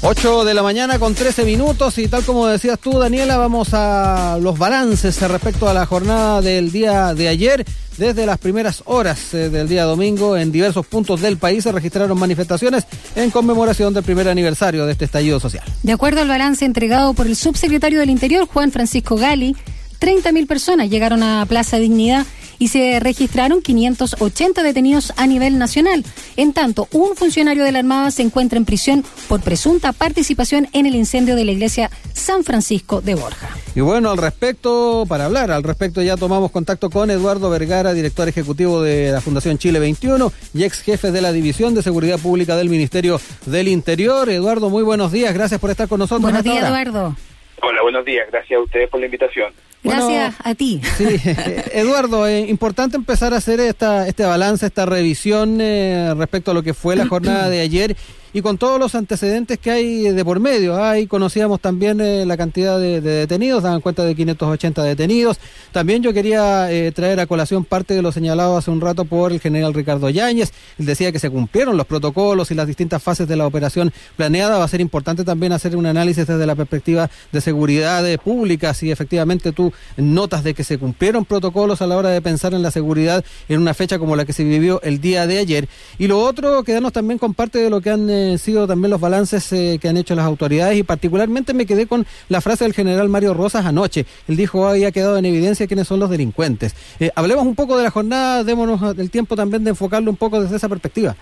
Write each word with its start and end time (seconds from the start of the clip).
8 0.00 0.44
de 0.44 0.54
la 0.54 0.62
mañana 0.62 1.00
con 1.00 1.12
13 1.14 1.44
minutos 1.44 1.98
y 1.98 2.06
tal 2.06 2.24
como 2.24 2.46
decías 2.46 2.78
tú, 2.78 2.98
Daniela, 2.98 3.36
vamos 3.36 3.70
a 3.72 4.38
los 4.40 4.56
balances 4.56 5.20
respecto 5.22 5.68
a 5.68 5.74
la 5.74 5.86
jornada 5.86 6.40
del 6.40 6.70
día 6.70 7.14
de 7.14 7.28
ayer. 7.28 7.64
Desde 7.96 8.24
las 8.24 8.38
primeras 8.38 8.84
horas 8.86 9.34
eh, 9.34 9.50
del 9.50 9.68
día 9.68 9.82
domingo, 9.82 10.36
en 10.36 10.52
diversos 10.52 10.86
puntos 10.86 11.20
del 11.20 11.36
país 11.36 11.64
se 11.64 11.72
registraron 11.72 12.16
manifestaciones 12.16 12.86
en 13.16 13.32
conmemoración 13.32 13.92
del 13.92 14.04
primer 14.04 14.28
aniversario 14.28 14.86
de 14.86 14.92
este 14.92 15.06
estallido 15.06 15.40
social. 15.40 15.64
De 15.82 15.92
acuerdo 15.92 16.20
al 16.20 16.28
balance 16.28 16.64
entregado 16.64 17.12
por 17.12 17.26
el 17.26 17.34
subsecretario 17.34 17.98
del 17.98 18.10
Interior, 18.10 18.46
Juan 18.46 18.70
Francisco 18.70 19.16
Gali, 19.16 19.56
30.000 20.00 20.46
personas 20.46 20.90
llegaron 20.90 21.24
a 21.24 21.44
Plaza 21.46 21.78
Dignidad 21.78 22.24
y 22.58 22.68
se 22.68 23.00
registraron 23.00 23.62
580 23.62 24.62
detenidos 24.62 25.12
a 25.16 25.26
nivel 25.26 25.58
nacional. 25.58 26.04
En 26.36 26.52
tanto, 26.52 26.88
un 26.92 27.16
funcionario 27.16 27.64
de 27.64 27.72
la 27.72 27.80
Armada 27.80 28.10
se 28.10 28.22
encuentra 28.22 28.58
en 28.58 28.64
prisión 28.64 29.04
por 29.28 29.40
presunta 29.40 29.92
participación 29.92 30.68
en 30.72 30.86
el 30.86 30.94
incendio 30.94 31.36
de 31.36 31.44
la 31.44 31.52
iglesia 31.52 31.90
San 32.12 32.44
Francisco 32.44 33.00
de 33.00 33.14
Borja. 33.14 33.48
Y 33.74 33.80
bueno, 33.80 34.10
al 34.10 34.18
respecto, 34.18 35.04
para 35.08 35.26
hablar, 35.26 35.50
al 35.50 35.62
respecto 35.62 36.02
ya 36.02 36.16
tomamos 36.16 36.50
contacto 36.50 36.90
con 36.90 37.10
Eduardo 37.10 37.50
Vergara, 37.50 37.92
director 37.92 38.28
ejecutivo 38.28 38.82
de 38.82 39.12
la 39.12 39.20
Fundación 39.20 39.58
Chile 39.58 39.78
21 39.78 40.32
y 40.54 40.64
ex 40.64 40.82
jefe 40.82 41.12
de 41.12 41.20
la 41.20 41.32
División 41.32 41.74
de 41.74 41.82
Seguridad 41.82 42.18
Pública 42.18 42.56
del 42.56 42.70
Ministerio 42.70 43.20
del 43.46 43.68
Interior. 43.68 44.28
Eduardo, 44.28 44.68
muy 44.70 44.82
buenos 44.82 45.12
días, 45.12 45.32
gracias 45.32 45.60
por 45.60 45.70
estar 45.70 45.88
con 45.88 46.00
nosotros. 46.00 46.22
Buenos 46.22 46.42
días, 46.42 46.64
Eduardo. 46.64 47.14
Hola, 47.62 47.82
buenos 47.82 48.04
días, 48.04 48.26
gracias 48.30 48.58
a 48.58 48.62
ustedes 48.62 48.88
por 48.88 49.00
la 49.00 49.06
invitación. 49.06 49.52
Gracias 49.82 50.34
a 50.42 50.54
ti. 50.54 50.80
Sí, 50.96 51.04
Eduardo, 51.72 52.26
es 52.26 52.44
eh, 52.44 52.50
importante 52.50 52.96
empezar 52.96 53.32
a 53.32 53.36
hacer 53.36 53.60
esta, 53.60 54.08
este 54.08 54.24
balance, 54.24 54.66
esta 54.66 54.86
revisión 54.86 55.60
eh, 55.60 56.14
respecto 56.16 56.50
a 56.50 56.54
lo 56.54 56.62
que 56.62 56.74
fue 56.74 56.96
la 56.96 57.06
jornada 57.06 57.48
de 57.48 57.60
ayer 57.60 57.96
y 58.32 58.42
con 58.42 58.58
todos 58.58 58.78
los 58.78 58.94
antecedentes 58.94 59.58
que 59.58 59.70
hay 59.70 60.02
de 60.10 60.24
por 60.24 60.40
medio. 60.40 60.82
Ahí 60.82 61.06
conocíamos 61.06 61.60
también 61.60 62.00
eh, 62.00 62.24
la 62.26 62.36
cantidad 62.36 62.78
de, 62.78 63.00
detenidos, 63.00 63.62
daban 63.62 63.80
cuenta 63.80 64.04
de 64.04 64.14
580 64.14 64.82
detenidos. 64.82 65.38
También 65.72 66.02
yo 66.02 66.12
quería 66.12 66.70
eh, 66.70 66.92
traer 66.92 67.20
a 67.20 67.26
colación 67.26 67.64
parte 67.64 67.94
de 67.94 68.02
lo 68.02 68.12
señalado 68.12 68.56
hace 68.56 68.70
un 68.70 68.80
rato 68.80 69.04
por 69.04 69.32
el 69.32 69.40
general 69.40 69.74
Ricardo 69.74 70.10
Yáñez. 70.10 70.52
Él 70.78 70.86
decía 70.86 71.12
que 71.12 71.18
se 71.18 71.30
cumplieron 71.30 71.76
los 71.76 71.86
protocolos 71.86 72.50
y 72.50 72.54
las 72.54 72.66
distintas 72.66 73.02
fases 73.02 73.28
de 73.28 73.36
la 73.36 73.46
operación 73.46 73.92
planeada. 74.16 74.58
Va 74.58 74.64
a 74.64 74.68
ser 74.68 74.80
importante 74.80 75.24
también 75.24 75.52
hacer 75.52 75.76
un 75.76 75.86
análisis 75.86 76.26
desde 76.26 76.46
la 76.46 76.54
perspectiva 76.54 77.10
de 77.32 77.40
seguridad 77.40 78.04
pública, 78.22 78.74
si 78.74 78.90
efectivamente 78.90 79.52
tú 79.52 79.72
notas 79.96 80.44
de 80.44 80.54
que 80.54 80.64
se 80.64 80.78
cumplieron 80.78 81.24
protocolos 81.24 81.82
a 81.82 81.86
la 81.86 81.96
hora 81.96 82.10
de 82.10 82.22
pensar 82.22 82.54
en 82.54 82.62
la 82.62 82.70
seguridad 82.70 83.24
en 83.48 83.60
una 83.60 83.74
fecha 83.74 83.98
como 83.98 84.16
la 84.16 84.24
que 84.24 84.32
se 84.32 84.44
vivió 84.44 84.80
el 84.82 85.00
día 85.00 85.26
de 85.26 85.38
ayer. 85.38 85.68
Y 85.98 86.06
lo 86.06 86.20
otro, 86.20 86.62
quedarnos 86.64 86.92
también 86.92 87.18
con 87.18 87.34
parte 87.34 87.58
de 87.58 87.70
lo 87.70 87.80
que 87.80 87.90
han 87.90 88.08
eh, 88.18 88.38
sido 88.38 88.66
también 88.66 88.90
los 88.90 89.00
balances 89.00 89.52
eh, 89.52 89.78
que 89.80 89.88
han 89.88 89.96
hecho 89.96 90.14
las 90.14 90.24
autoridades 90.24 90.76
y 90.76 90.82
particularmente 90.82 91.54
me 91.54 91.66
quedé 91.66 91.86
con 91.86 92.06
la 92.28 92.40
frase 92.40 92.64
del 92.64 92.74
general 92.74 93.08
Mario 93.08 93.34
Rosas 93.34 93.64
anoche. 93.64 94.04
Él 94.28 94.36
dijo, 94.36 94.66
había 94.66 94.92
quedado 94.92 95.16
en 95.16 95.24
evidencia 95.24 95.66
quiénes 95.66 95.88
son 95.88 96.00
los 96.00 96.10
delincuentes. 96.10 96.74
Eh, 97.00 97.10
hablemos 97.14 97.44
un 97.44 97.54
poco 97.54 97.76
de 97.76 97.84
la 97.84 97.90
jornada, 97.90 98.44
démonos 98.44 98.98
el 98.98 99.10
tiempo 99.10 99.36
también 99.36 99.64
de 99.64 99.70
enfocarlo 99.70 100.10
un 100.10 100.16
poco 100.16 100.40
desde 100.40 100.56
esa 100.56 100.68
perspectiva. 100.68 101.14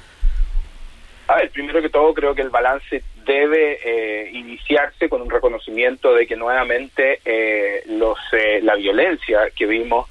A 1.28 1.36
ver, 1.36 1.50
primero 1.50 1.83
que 1.83 1.91
todo 1.91 2.14
creo 2.14 2.34
que 2.34 2.42
el 2.42 2.50
balance 2.50 3.02
debe 3.27 4.30
iniciarse 4.33 5.08
con 5.08 5.20
un 5.20 5.28
reconocimiento 5.28 6.14
de 6.14 6.24
que 6.24 6.36
nuevamente 6.36 7.20
los 7.89 8.17
la 8.62 8.77
violencia 8.77 9.50
que 9.56 9.67
vimos 9.67 10.08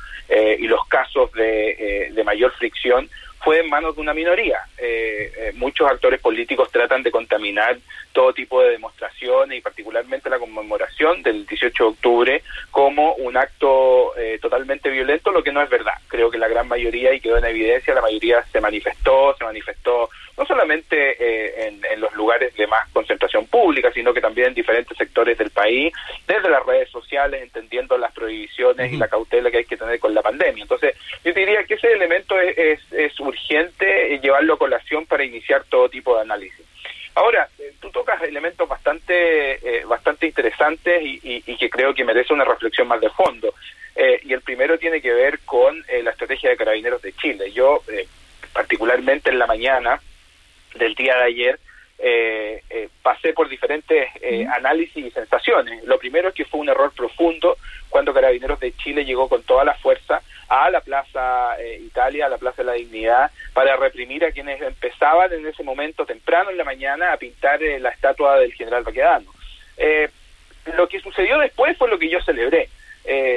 y 0.60 0.68
los 0.68 0.86
casos 0.90 1.32
de, 1.32 2.12
de 2.14 2.24
mayor 2.26 2.52
fricción 2.52 3.10
fue 3.46 3.60
en 3.60 3.70
manos 3.70 3.96
de 3.96 4.02
una 4.02 4.16
minoría. 4.16 4.58
Eh, 4.76 5.32
eh, 5.38 5.52
muchos 5.54 5.88
actores 5.88 6.20
políticos 6.20 6.72
tratan 6.72 7.04
de 7.04 7.12
contaminar 7.12 7.78
todo 8.12 8.34
tipo 8.34 8.60
de 8.60 8.72
demostraciones 8.72 9.60
y 9.60 9.62
particularmente 9.62 10.32
la 10.32 10.40
conmemoración 10.40 11.22
del 11.22 11.46
18 11.46 11.84
de 11.84 11.90
octubre 11.92 12.44
como 12.72 13.14
un 13.14 13.38
acto 13.38 14.18
eh, 14.18 14.40
totalmente 14.42 14.90
violento, 14.90 15.32
lo 15.32 15.44
que 15.44 15.52
no 15.52 15.62
es 15.62 15.70
verdad. 15.70 15.94
Creo 16.08 16.32
que 16.32 16.40
la 16.40 16.48
gran 16.48 16.68
mayoría, 16.68 17.14
y 17.14 17.20
quedó 17.20 17.38
en 17.38 17.46
evidencia, 17.46 17.94
la 17.94 18.02
mayoría 18.02 18.44
se 18.52 18.60
manifestó, 18.60 19.36
se 19.38 19.44
manifestó 19.44 20.10
no 20.38 20.46
solamente 20.46 21.68
en, 21.68 21.82
los 22.00 22.14
lugares 22.14 22.54
de 22.56 22.68
más 22.68 22.90
concentración 22.92 23.48
pública, 23.48 23.92
sino 23.94 24.14
que 24.14 24.20
también 24.20 24.50
en 24.50 24.54
diferentes 24.54 24.98
sectores 24.98 25.38
del 25.38 25.50
país, 25.50 25.94
desde 26.28 26.50
las 26.50 26.66
redes 26.66 26.90
sociales, 26.90 27.42
entendiendo 27.42 27.98
las 27.98 28.12
prohibiciones 28.12 28.92
y 28.92 28.98
la 28.98 29.08
cautela 29.08 29.50
que 29.50 29.58
hay 29.58 29.66
que 29.66 29.78
tener 29.78 30.00
con 30.00 30.14
la 30.14 30.22
pandemia. 30.22 30.64
Entonces, 30.64 30.96
yo 31.24 31.34
diría 31.34 31.64
que 31.64 31.76
ese 31.76 31.92
elemento 31.94 32.40
es, 32.40 32.58
es, 32.58 32.94
es 32.94 33.20
urgente 33.20 34.20
llevarlo 34.20 34.56
a 34.56 34.60
colación 34.60 35.06
para 35.06 35.24
iniciar 35.24 35.64
todo 35.70 35.90
tipo 35.90 36.16
de 36.16 36.22
análisis. 36.24 36.66
Ahora, 37.16 37.48
eh, 37.60 37.74
tú 37.80 37.90
tocas 37.92 38.22
elementos 38.24 38.68
bastante, 38.68 39.54
eh, 39.64 39.86
bastante 39.86 40.28
interesantes 40.28 41.02
y, 41.02 41.42
que 41.58 41.70
creo 41.70 41.94
que 41.94 42.04
merece 42.04 42.34
una 42.34 42.44
reflexión 42.44 42.90
más 42.90 43.00
de 43.00 43.10
fondo. 43.10 43.54
Eh, 43.96 44.20
y 44.24 44.34
el 44.34 44.42
primero 44.42 44.78
tiene 44.78 45.02
que 45.02 45.14
ver 45.14 45.40
con 45.46 45.84
la 46.04 46.12
estrategia 46.12 46.50
de 46.50 46.58
carabineros 46.58 47.02
de 47.02 47.14
Chile. 47.14 47.52
Yo, 47.54 47.82
particularmente 48.52 49.30
en 49.30 49.40
la 49.40 49.48
mañana 49.48 50.02
del 50.76 50.96
día 50.96 51.16
de 51.18 51.24
ayer, 51.24 51.60
pasé 53.02 53.34
por 53.34 53.50
diferentes 53.50 54.10
análisis 54.54 55.06
y 55.06 55.12
sensaciones. 55.12 55.84
Lo 55.86 55.98
primero 55.98 56.30
es 56.30 56.36
que 56.36 56.46
fue 56.46 56.60
un 56.60 56.70
error 56.70 56.92
profundo 56.96 57.58
cuando 57.90 58.14
Carabineros 58.14 58.60
de 58.60 58.76
Chile 58.76 59.06
llegó 59.06 59.30
con 59.30 59.44
toda 59.44 59.64
la 59.64 59.74
fuerza 59.76 60.22
a 60.48 60.70
la 60.70 60.82
Plaza 60.82 61.56
eh, 61.60 61.80
Italia, 61.82 62.26
a 62.26 62.30
la 62.30 62.38
Plaza 62.38 62.62
de 62.62 62.66
la 62.66 62.74
Dignidad, 62.74 63.32
para 63.54 63.76
reprimir 63.78 64.26
a 64.26 64.32
quienes 64.32 64.62
empezaban 64.62 65.32
en 65.34 65.46
ese 65.48 65.64
momento 65.64 66.06
temprano 66.06 66.50
en 66.50 66.58
la 66.58 66.64
mañana 66.64 67.14
a 67.14 67.18
pintar 67.18 67.62
eh, 67.64 67.80
la 67.80 67.90
estatua 67.90 68.40
del 68.40 68.54
general 68.54 68.84
Baquedano. 68.84 69.32
Eh, 69.78 70.10
lo 70.76 70.88
que 70.88 71.00
sucedió 71.00 71.40
después 71.40 71.78
fue 71.78 71.90
lo 71.90 71.98
que 71.98 72.10
yo 72.10 72.22
celebré. 72.22 72.70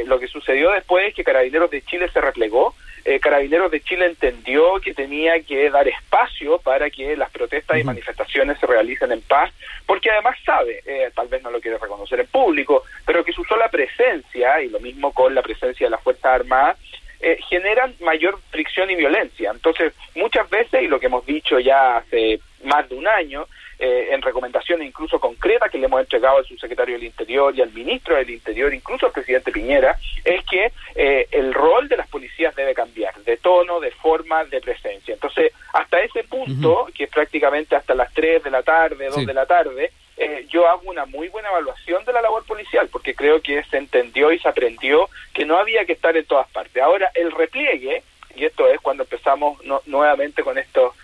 lo 0.06 0.19
que 0.19 0.28
sucedió 0.28 0.71
después 0.71 1.09
es 1.09 1.15
que 1.15 1.25
Carabineros 1.25 1.71
de 1.71 1.82
Chile 1.82 2.09
se 2.12 2.21
replegó, 2.21 2.75
Carabineros 3.20 3.70
de 3.70 3.80
Chile 3.80 4.06
entendió 4.06 4.80
que 4.80 4.94
tenía 4.94 5.41
que 5.42 5.70
dar 5.70 5.86
espacio 5.88 6.58
para 6.58 6.91
que 6.91 7.16
las 7.16 7.30
protestas 7.30 7.78
y 7.78 7.84
manifestaciones 7.84 8.58
se 8.58 8.66
realicen 8.66 9.12
en 9.12 9.22
paz, 9.22 9.52
porque 9.86 10.10
además 10.10 10.36
sabe, 10.44 10.82
tal 11.14 11.28
vez 11.28 11.42
no 11.42 11.50
lo 11.50 11.60
quiere 11.60 11.78
reconocer 11.78 12.20
en 12.20 12.26
público, 12.26 12.84
pero 13.06 13.24
que 13.24 13.32
su 13.32 13.44
sola 13.44 13.68
presencia, 13.68 14.60
y 14.62 14.68
lo 14.68 14.80
mismo 14.80 15.12
con 15.12 15.34
la 15.34 15.42
presencia 15.42 15.86
de 15.86 15.91
las 15.91 16.02
Fuerzas 16.02 16.41
Armadas, 16.41 16.78
eh, 17.20 17.36
generan 17.48 17.94
mayor 18.00 18.38
fricción 18.50 18.91
y 18.91 18.94
violencia. 18.94 19.50
Entonces, 19.50 19.92
muchas 20.14 20.48
veces, 20.50 20.82
y 20.82 20.86
lo 20.86 21.00
que 21.00 21.06
hemos 21.06 21.26
dicho 21.26 21.58
ya 21.58 21.97
hace 21.97 22.38
más 22.64 22.88
de 22.88 22.96
un 22.96 23.06
año, 23.06 23.46
eh, 23.78 24.08
en 24.10 24.22
recomendaciones 24.22 24.88
incluso 24.88 25.20
concretas 25.20 25.70
que 25.70 25.78
le 25.78 25.86
hemos 25.86 26.00
entregado 26.00 26.38
al 26.38 26.46
subsecretario 26.46 26.96
del 26.96 27.04
Interior 27.04 27.54
y 27.54 27.62
al 27.62 27.72
ministro 27.72 28.16
del 28.16 28.30
Interior, 28.30 28.74
incluso 28.74 29.06
al 29.06 29.12
presidente 29.12 29.52
Piñera, 29.52 29.96
es 30.24 30.44
que 30.44 30.72
eh, 30.97 31.28
el 31.30 31.54
rol 31.54 31.88
de 31.88 31.97
las 31.97 32.08
policías 32.08 32.56
debe 32.56 32.74
cambiar, 32.74 33.14
de 33.22 33.36
tono, 33.36 33.78
de 33.78 33.92
forma, 33.92 34.44
de 34.44 34.60
presencia. 34.60 35.14
Entonces, 35.14 35.52
hasta 35.72 36.00
ese 36.00 36.24
punto, 36.24 36.88
que 36.92 37.04
es 37.04 37.10
prácticamente 37.10 37.76
hasta 37.76 37.94
las 37.94 38.12
3 38.14 38.42
de 38.42 38.50
la 38.50 38.62
tarde, 38.64 39.10
2 39.10 39.26
de 39.26 39.34
la 39.34 39.47
tarde, 39.47 39.92
eh, 40.16 40.47
yo 40.50 40.68
hago 40.68 40.82
una 40.86 41.06
muy 41.06 41.28
buena 41.28 41.48
evaluación 41.50 42.04
de 42.04 42.12
la 42.12 42.20
labor 42.20 42.44
policial, 42.44 42.88
porque 42.91 43.14
creo 43.14 43.41
que 43.41 43.62
se 43.62 43.76
entendió 43.76 44.32
y 44.32 44.41
se 44.41 44.48
aprendió 44.48 45.08
que 45.32 45.44
no 45.44 45.56
había 45.56 45.84
que 45.84 45.92
estar 45.92 46.16
en 46.16 46.24
todas 46.24 46.48
partes. 46.48 46.82
Ahora, 46.82 47.12
el 47.14 47.30
repliegue, 47.30 48.02
y 48.34 48.44
esto 48.44 48.66
es 48.66 48.80
cuando 48.80 49.04
empezamos 49.04 49.60
nuevamente 49.86 50.42
con 50.42 50.58
estos 50.58 50.94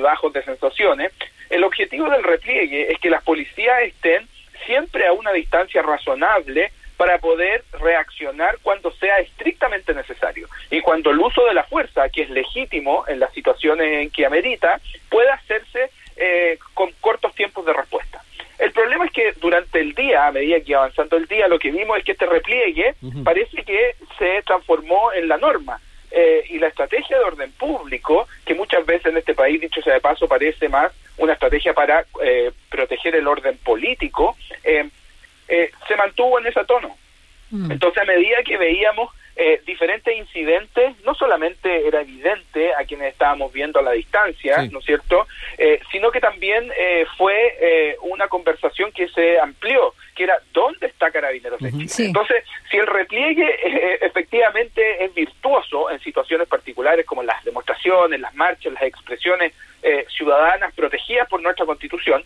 altibajos 0.00 0.32
de 0.32 0.42
sensaciones, 0.42 1.12
el 1.50 1.64
objetivo 1.64 2.08
del 2.08 2.22
repliegue 2.22 2.90
es 2.90 2.98
que 3.00 3.10
las 3.10 3.22
policías 3.22 3.82
estén 3.82 4.26
siempre 4.64 5.06
a 5.06 5.12
una 5.12 5.32
distancia 5.32 5.82
razonable 5.82 6.72
para 6.96 7.18
poder 7.18 7.64
reaccionar 7.80 8.58
cuando 8.62 8.90
sea 8.92 9.18
estrictamente 9.18 9.94
necesario 9.94 10.48
y 10.70 10.80
cuando 10.80 11.10
el 11.10 11.18
uso 11.18 11.44
de 11.46 11.54
la 11.54 11.64
fuerza, 11.64 12.08
que 12.08 12.22
es 12.22 12.30
legítimo 12.30 13.04
en 13.08 13.20
las 13.20 13.32
situaciones 13.32 14.02
en 14.02 14.10
que 14.10 14.26
amerita, 14.26 14.80
pueda 15.08 15.34
hacerse 15.34 15.90
eh, 16.16 16.58
con 16.74 16.90
cortos 17.00 17.34
tiempos 17.34 17.64
de 17.64 17.72
respuesta. 17.72 18.22
El 18.58 18.72
problema 18.72 19.06
es 19.06 19.12
que 19.12 19.32
durante 19.40 19.80
el 19.80 19.94
día, 19.94 20.26
a 20.26 20.32
medida 20.32 20.60
que 20.60 20.74
avanzando 20.74 21.16
el 21.16 21.26
día, 21.26 21.48
lo 21.48 21.58
que 21.58 21.70
vimos 21.70 21.96
es 21.98 22.04
que 22.04 22.12
este 22.12 22.26
repliegue 22.26 22.94
parece 23.24 23.64
que 23.64 23.96
se 24.18 24.42
transformó 24.42 25.12
en 25.12 25.28
la 25.28 25.38
norma. 25.38 25.80
Eh, 26.12 26.44
y 26.48 26.58
la 26.58 26.66
estrategia 26.66 27.18
de 27.18 27.24
orden 27.24 27.52
público, 27.52 28.26
que 28.44 28.54
muchas 28.54 28.84
veces 28.84 29.06
en 29.06 29.18
este 29.18 29.32
país, 29.32 29.60
dicho 29.60 29.80
sea 29.80 29.94
de 29.94 30.00
paso, 30.00 30.26
parece 30.26 30.68
más 30.68 30.92
una 31.18 31.34
estrategia 31.34 31.72
para 31.72 32.04
eh, 32.20 32.50
proteger 32.68 33.14
el 33.14 33.28
orden 33.28 33.56
político, 33.58 34.36
eh, 34.64 34.90
se 35.46 35.96
mantuvo 35.96 36.40
en 36.40 36.48
ese 36.48 36.64
tono. 36.64 36.96
Mm. 37.50 37.70
Entonces, 37.70 38.02
a 38.02 38.06
medida 38.06 38.42
que 38.44 38.56
veíamos 38.56 39.14
eh, 39.60 39.62
diferentes 39.66 40.16
incidentes, 40.16 40.98
no 41.04 41.14
solamente 41.14 41.86
era 41.86 42.00
evidente 42.00 42.74
a 42.74 42.84
quienes 42.84 43.12
estábamos 43.12 43.52
viendo 43.52 43.78
a 43.78 43.82
la 43.82 43.92
distancia, 43.92 44.56
¿no 44.70 44.78
es 44.80 44.84
cierto?, 44.84 45.26
eh, 45.58 45.80
sino 45.90 46.10
que 46.10 46.20
también 46.20 46.70
eh, 46.76 47.06
fue 47.16 47.96
una 48.02 48.28
conversación 48.28 48.92
que 48.92 49.08
se 49.08 49.38
amplió, 49.38 49.94
que 50.14 50.24
era 50.24 50.38
¿dónde 50.52 50.86
está 50.86 51.10
Carabineros 51.10 51.60
de 51.60 51.70
Chile? 51.70 52.08
Entonces, 52.08 52.44
si 52.70 52.76
el 52.76 52.86
repliegue 52.86 53.46
efectivamente 54.04 55.04
es 55.04 55.14
virtuoso 55.14 55.90
en 55.90 56.00
situaciones 56.00 56.48
particulares 56.48 57.06
como 57.06 57.22
las 57.22 57.42
demostraciones, 57.44 58.20
las 58.20 58.34
marchas, 58.34 58.72
las 58.72 58.82
expresiones 58.82 59.52
ciudadanas 60.16 60.74
protegidas 60.74 61.28
por 61.28 61.40
nuestra 61.42 61.66
Constitución, 61.66 62.24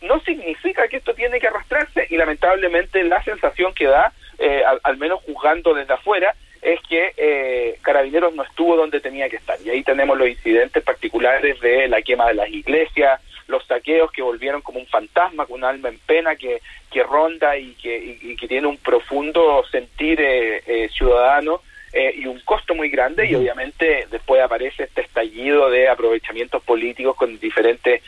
no 0.00 0.20
significa 0.20 0.88
que 0.88 0.98
esto 0.98 1.14
tiene 1.14 1.38
que 1.38 1.48
arrastrarse 1.48 2.06
y 2.10 2.16
lamentablemente 2.16 3.02
la 3.04 3.22
sensación 3.22 3.74
que 3.74 3.86
da 3.86 4.12
eh, 4.42 4.64
al, 4.82 4.96
menos 4.96 5.20
juzgando 5.22 5.72
desde 5.72 5.94
afuera, 5.94 6.34
es 6.60 6.80
que 6.88 7.12
eh, 7.16 7.78
Carabineros 7.80 8.34
no 8.34 8.42
estuvo 8.42 8.74
donde 8.76 9.00
tenía 9.00 9.28
que 9.28 9.36
estar. 9.36 9.56
Y 9.64 9.70
ahí 9.70 9.84
tenemos 9.84 10.18
los 10.18 10.28
incidentes 10.28 10.82
particulares 10.82 11.60
de 11.60 11.86
la 11.86 12.02
quema 12.02 12.26
de 12.26 12.34
las 12.34 12.48
iglesias, 12.48 13.20
los 13.46 13.64
saqueos 13.66 14.10
que 14.10 14.20
volvieron 14.20 14.60
como 14.60 14.80
un 14.80 14.86
fantasma, 14.86 15.46
con 15.46 15.60
un 15.60 15.64
alma 15.64 15.90
en 15.90 15.98
pena 16.00 16.34
que, 16.34 16.60
que 16.90 17.04
ronda 17.04 17.56
y 17.56 17.74
que, 17.74 18.18
y, 18.20 18.34
que 18.34 18.48
tiene 18.48 18.66
un 18.66 18.78
profundo 18.78 19.64
sentir 19.70 20.18
eh, 20.20 20.88
ciudadano 20.92 21.60
y 21.94 22.24
un 22.24 22.40
costo 22.40 22.74
muy 22.74 22.88
grande 22.88 23.26
y 23.26 23.34
obviamente 23.34 24.06
después 24.10 24.40
aparece 24.40 24.84
este 24.84 25.02
estallido 25.02 25.68
de 25.68 25.90
aprovechamientos 25.90 26.62
políticos 26.62 27.14
con 27.16 27.38
diferentes 27.38 28.02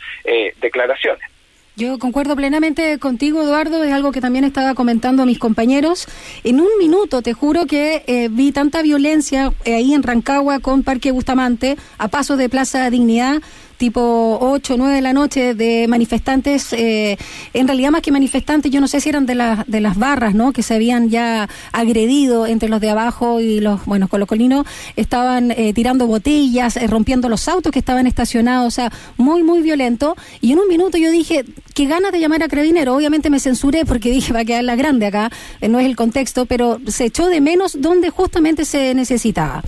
declaraciones. 0.59 1.34
Yo 1.77 1.99
concuerdo 1.99 2.37
plenamente 2.37 2.97
contigo, 2.99 3.41
Eduardo, 3.41 3.83
es 3.83 3.91
algo 3.91 4.13
que 4.13 4.21
también 4.21 4.45
estaba 4.45 4.75
comentando 4.75 5.23
a 5.23 5.25
mis 5.25 5.39
compañeros. 5.39 6.07
En 6.45 6.61
un 6.61 6.69
minuto, 6.79 7.21
te 7.21 7.33
juro 7.33 7.65
que 7.65 8.01
eh, 8.07 8.29
vi 8.31 8.53
tanta 8.53 8.81
violencia 8.81 9.51
eh, 9.65 9.73
ahí 9.73 9.93
en 9.93 10.01
Rancagua 10.01 10.59
con 10.59 10.83
Parque 10.83 11.11
Bustamante, 11.11 11.75
a 11.97 12.07
paso 12.07 12.37
de 12.37 12.47
Plaza 12.47 12.89
Dignidad, 12.89 13.41
tipo 13.77 14.37
8 14.41 14.73
o 14.73 14.77
9 14.77 14.95
de 14.95 15.01
la 15.01 15.13
noche 15.13 15.53
de 15.53 15.87
manifestantes, 15.87 16.73
eh, 16.73 17.17
en 17.53 17.67
realidad 17.67 17.91
más 17.91 18.01
que 18.01 18.11
manifestantes, 18.11 18.71
yo 18.71 18.81
no 18.81 18.87
sé 18.87 19.01
si 19.01 19.09
eran 19.09 19.25
de, 19.25 19.35
las 19.35 19.67
de 19.67 19.81
las 19.81 19.97
barras, 19.97 20.33
¿no? 20.33 20.53
Que 20.53 20.63
se 20.63 20.73
habían 20.75 21.09
ya 21.09 21.49
agredido 21.71 22.47
entre 22.47 22.69
los 22.69 22.81
de 22.81 22.89
abajo 22.89 23.39
y 23.39 23.59
los, 23.59 23.85
bueno, 23.85 24.07
colocolinos, 24.07 24.65
estaban 24.95 25.51
eh, 25.51 25.73
tirando 25.73 26.07
botellas, 26.07 26.77
eh, 26.77 26.87
rompiendo 26.87 27.29
los 27.29 27.47
autos 27.47 27.71
que 27.71 27.79
estaban 27.79 28.07
estacionados, 28.07 28.67
o 28.67 28.71
sea, 28.71 28.91
muy, 29.17 29.43
muy 29.43 29.61
violento. 29.61 30.15
Y 30.41 30.53
en 30.53 30.59
un 30.59 30.67
minuto 30.67 30.97
yo 30.97 31.11
dije, 31.11 31.45
qué 31.75 31.85
ganas 31.85 32.11
de 32.13 32.19
llamar 32.19 32.41
a 32.41 32.47
Carabinero. 32.47 32.95
Obviamente 32.95 33.29
me 33.29 33.39
censuré 33.39 33.85
porque 33.85 34.09
dije, 34.17 34.33
va 34.33 34.39
a 34.39 34.45
quedar 34.45 34.63
la 34.63 34.75
grande 34.75 35.05
acá, 35.05 35.29
no 35.69 35.79
es 35.79 35.85
el 35.85 35.95
contexto, 35.95 36.47
pero 36.47 36.79
se 36.87 37.05
echó 37.05 37.27
de 37.27 37.41
menos 37.41 37.79
donde 37.79 38.09
justamente 38.09 38.65
se 38.65 38.95
necesitaba. 38.95 39.61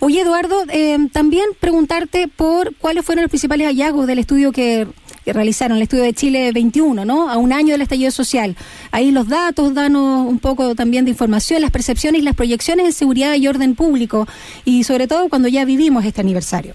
Oye, 0.00 0.20
Eduardo, 0.20 0.64
también 1.12 1.46
preguntarte 1.60 2.28
por 2.28 2.74
cuáles 2.76 3.04
fueron 3.06 3.22
los 3.22 3.30
principales 3.30 3.66
hallazgos 3.68 4.06
del 4.06 4.18
estudio 4.18 4.52
que, 4.52 4.86
realizaron, 5.24 5.78
el 5.78 5.84
estudio 5.84 6.02
de 6.02 6.12
Chile 6.12 6.52
21, 6.52 7.06
¿no? 7.06 7.30
A 7.30 7.38
un 7.38 7.54
año 7.54 7.72
del 7.72 7.80
estallido 7.80 8.10
social. 8.10 8.56
Ahí 8.90 9.10
los 9.10 9.28
datos, 9.28 9.72
danos 9.72 10.28
un 10.28 10.38
poco 10.38 10.74
también 10.74 11.06
de 11.06 11.12
información, 11.12 11.62
las 11.62 11.70
percepciones 11.70 12.20
y 12.20 12.24
las 12.24 12.34
proyecciones 12.34 12.84
en 12.84 12.92
seguridad 12.92 13.34
y 13.34 13.48
orden 13.48 13.74
público, 13.74 14.28
y 14.66 14.84
sobre 14.84 15.06
todo 15.06 15.30
cuando 15.30 15.48
ya 15.48 15.64
vivimos 15.64 16.04
este 16.04 16.20
aniversario. 16.20 16.74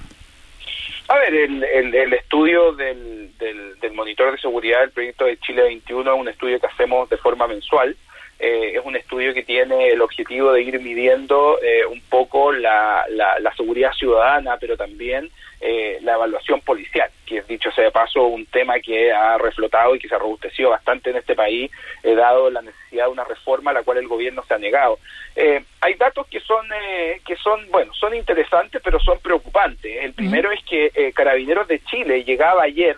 A 1.10 1.18
ver, 1.18 1.34
el, 1.34 1.64
el, 1.64 2.14
estudio 2.14 2.72
del, 2.74 3.36
del, 3.40 3.94
monitor 3.94 4.32
de 4.32 4.38
seguridad 4.38 4.82
del 4.82 4.92
proyecto 4.92 5.26
de 5.26 5.40
Chile 5.40 5.64
21 5.64 6.14
es 6.14 6.20
un 6.20 6.28
estudio 6.28 6.60
que 6.60 6.68
hacemos 6.68 7.10
de 7.10 7.18
forma 7.18 7.48
mensual. 7.48 7.98
Eh, 8.40 8.78
es 8.78 8.86
un 8.86 8.96
estudio 8.96 9.34
que 9.34 9.44
tiene 9.44 9.90
el 9.90 10.02
objetivo 10.02 10.54
de 10.54 10.62
ir 10.62 10.80
midiendo 10.80 11.60
eh, 11.62 11.86
un 11.86 12.00
poco 12.00 12.54
la, 12.54 13.06
la, 13.10 13.54
seguridad 13.58 13.92
ciudadana, 13.92 14.56
pero 14.58 14.78
también 14.78 15.30
eh, 15.60 15.98
la 16.04 16.14
evaluación 16.14 16.62
policial, 16.62 17.10
que 17.26 17.40
es 17.40 17.48
dicho 17.50 17.70
sea 17.72 17.84
de 17.84 17.92
paso 17.92 18.24
un 18.28 18.46
tema 18.46 18.80
que 18.80 19.12
ha 19.12 19.38
reflotado 19.38 19.94
y 19.94 20.00
que 20.00 20.08
se 20.08 20.16
ha 20.16 20.20
robustecido 20.20 20.70
bastante 20.70 21.10
en 21.10 21.18
este 21.18 21.36
país, 21.36 21.70
dado 22.02 22.50
la 22.50 22.62
necesidad 22.62 23.06
de 23.06 23.12
una 23.12 23.26
reforma 23.26 23.72
a 23.72 23.74
la 23.74 23.84
cual 23.84 23.98
el 23.98 24.08
gobierno 24.08 24.42
se 24.48 24.54
ha 24.54 24.58
negado. 24.58 25.00
hay 25.82 25.94
datos 25.96 26.26
que 26.28 26.40
son, 26.40 26.66
que 27.26 27.36
son, 27.36 27.70
bueno, 27.72 27.94
son 27.94 28.16
interesantes, 28.16 28.82
pero 28.82 29.02
son 29.02 29.20
preocupantes. 29.20 30.02
El 30.02 30.14
primero 30.14 30.50
es 30.52 30.64
que 30.64 31.12
Carabineros 31.14 31.68
de 31.68 31.84
Chile 31.84 32.24
llegaba 32.24 32.64
ayer 32.64 32.96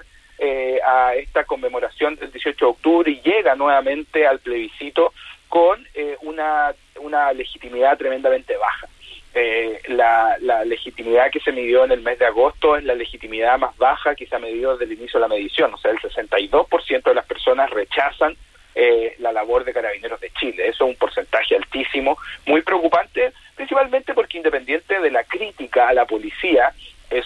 a 0.86 1.16
esta 1.16 1.46
conmemoración 1.46 2.16
del 2.16 2.32
18 2.32 2.66
de 2.66 2.72
octubre 2.72 3.12
y 3.12 3.22
llega 3.22 3.56
nuevamente 3.56 4.28
al 4.28 4.40
plebiscito 4.40 5.14
con 5.52 5.86
eh, 5.96 6.16
una, 6.22 6.74
una 7.02 7.34
legitimidad 7.34 7.98
tremendamente 7.98 8.56
baja. 8.56 8.88
Eh, 9.34 9.82
la, 9.90 10.38
la, 10.40 10.64
legitimidad 10.64 11.30
que 11.30 11.42
se 11.42 11.52
midió 11.52 11.84
en 11.84 11.92
el 11.92 12.02
mes 12.02 12.18
de 12.20 12.26
agosto 12.26 12.78
es 12.78 12.86
la 12.86 12.96
legitimidad 12.96 13.60
más 13.60 13.78
baja 13.78 14.16
que 14.16 14.26
se 14.26 14.36
ha 14.36 14.40
medido 14.40 14.72
desde 14.72 14.86
el 14.86 14.98
inicio 14.98 15.20
de 15.20 15.28
la 15.28 15.36
medición, 15.36 15.74
o 15.74 15.78
sea, 15.78 15.92
el 15.92 16.00
62% 16.00 17.04
de 17.04 17.14
las 17.14 17.26
personas 17.26 17.70
rechazan 17.70 18.38
eh, 18.76 19.16
la 19.20 19.34
labor 19.34 19.66
de 19.66 19.74
carabineros 19.74 20.22
de 20.22 20.32
Chile. 20.40 20.70
Eso 20.70 20.86
es 20.86 20.92
un 20.92 20.96
porcentaje 20.96 21.58
altísimo, 21.58 22.18
muy 22.46 22.62
preocupante, 22.62 23.34
principalmente 23.56 24.14
porque 24.14 24.38
independiente 24.38 25.02
de 25.02 25.12
la 25.12 25.26
crítica 25.26 25.90
a 25.90 25.94
la 25.94 26.06
policía, 26.06 26.74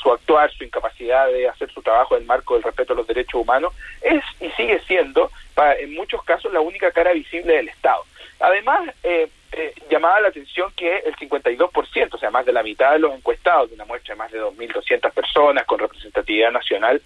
su 0.01 0.11
actuar, 0.11 0.51
su 0.51 0.63
incapacidad 0.63 1.27
de 1.27 1.47
hacer 1.47 1.71
su 1.71 1.83
trabajo 1.83 2.15
en 2.15 2.21
el 2.21 2.27
marco 2.27 2.55
del 2.55 2.63
respeto 2.63 2.93
a 2.93 2.95
los 2.95 3.05
derechos 3.05 3.39
humanos, 3.39 3.71
es 4.01 4.23
y 4.41 4.49
sigue 4.57 4.79
siendo, 4.87 5.29
en 5.77 5.93
muchos 5.93 6.23
casos, 6.23 6.51
la 6.51 6.59
única 6.59 6.91
cara 6.91 7.13
visible 7.13 7.53
del 7.53 7.69
Estado. 7.69 8.03
Además, 8.39 8.89
eh, 9.03 9.27
eh, 9.51 9.73
llamaba 9.89 10.19
la 10.19 10.27
atención 10.27 10.71
que 10.75 10.97
el 10.97 11.15
52%, 11.15 12.13
o 12.13 12.17
sea, 12.17 12.29
más 12.29 12.45
de 12.95 13.07
los 13.07 13.13
encuestados, 13.13 13.69
de 13.69 13.75
una 13.75 13.85
muestra 13.85 14.15
de 14.15 14.19
más 14.19 14.31
de 14.31 14.41
2.200 14.41 15.11
personas 15.11 15.65
con 15.65 15.79
representatividad 15.79 16.51
nacional, 16.51 17.01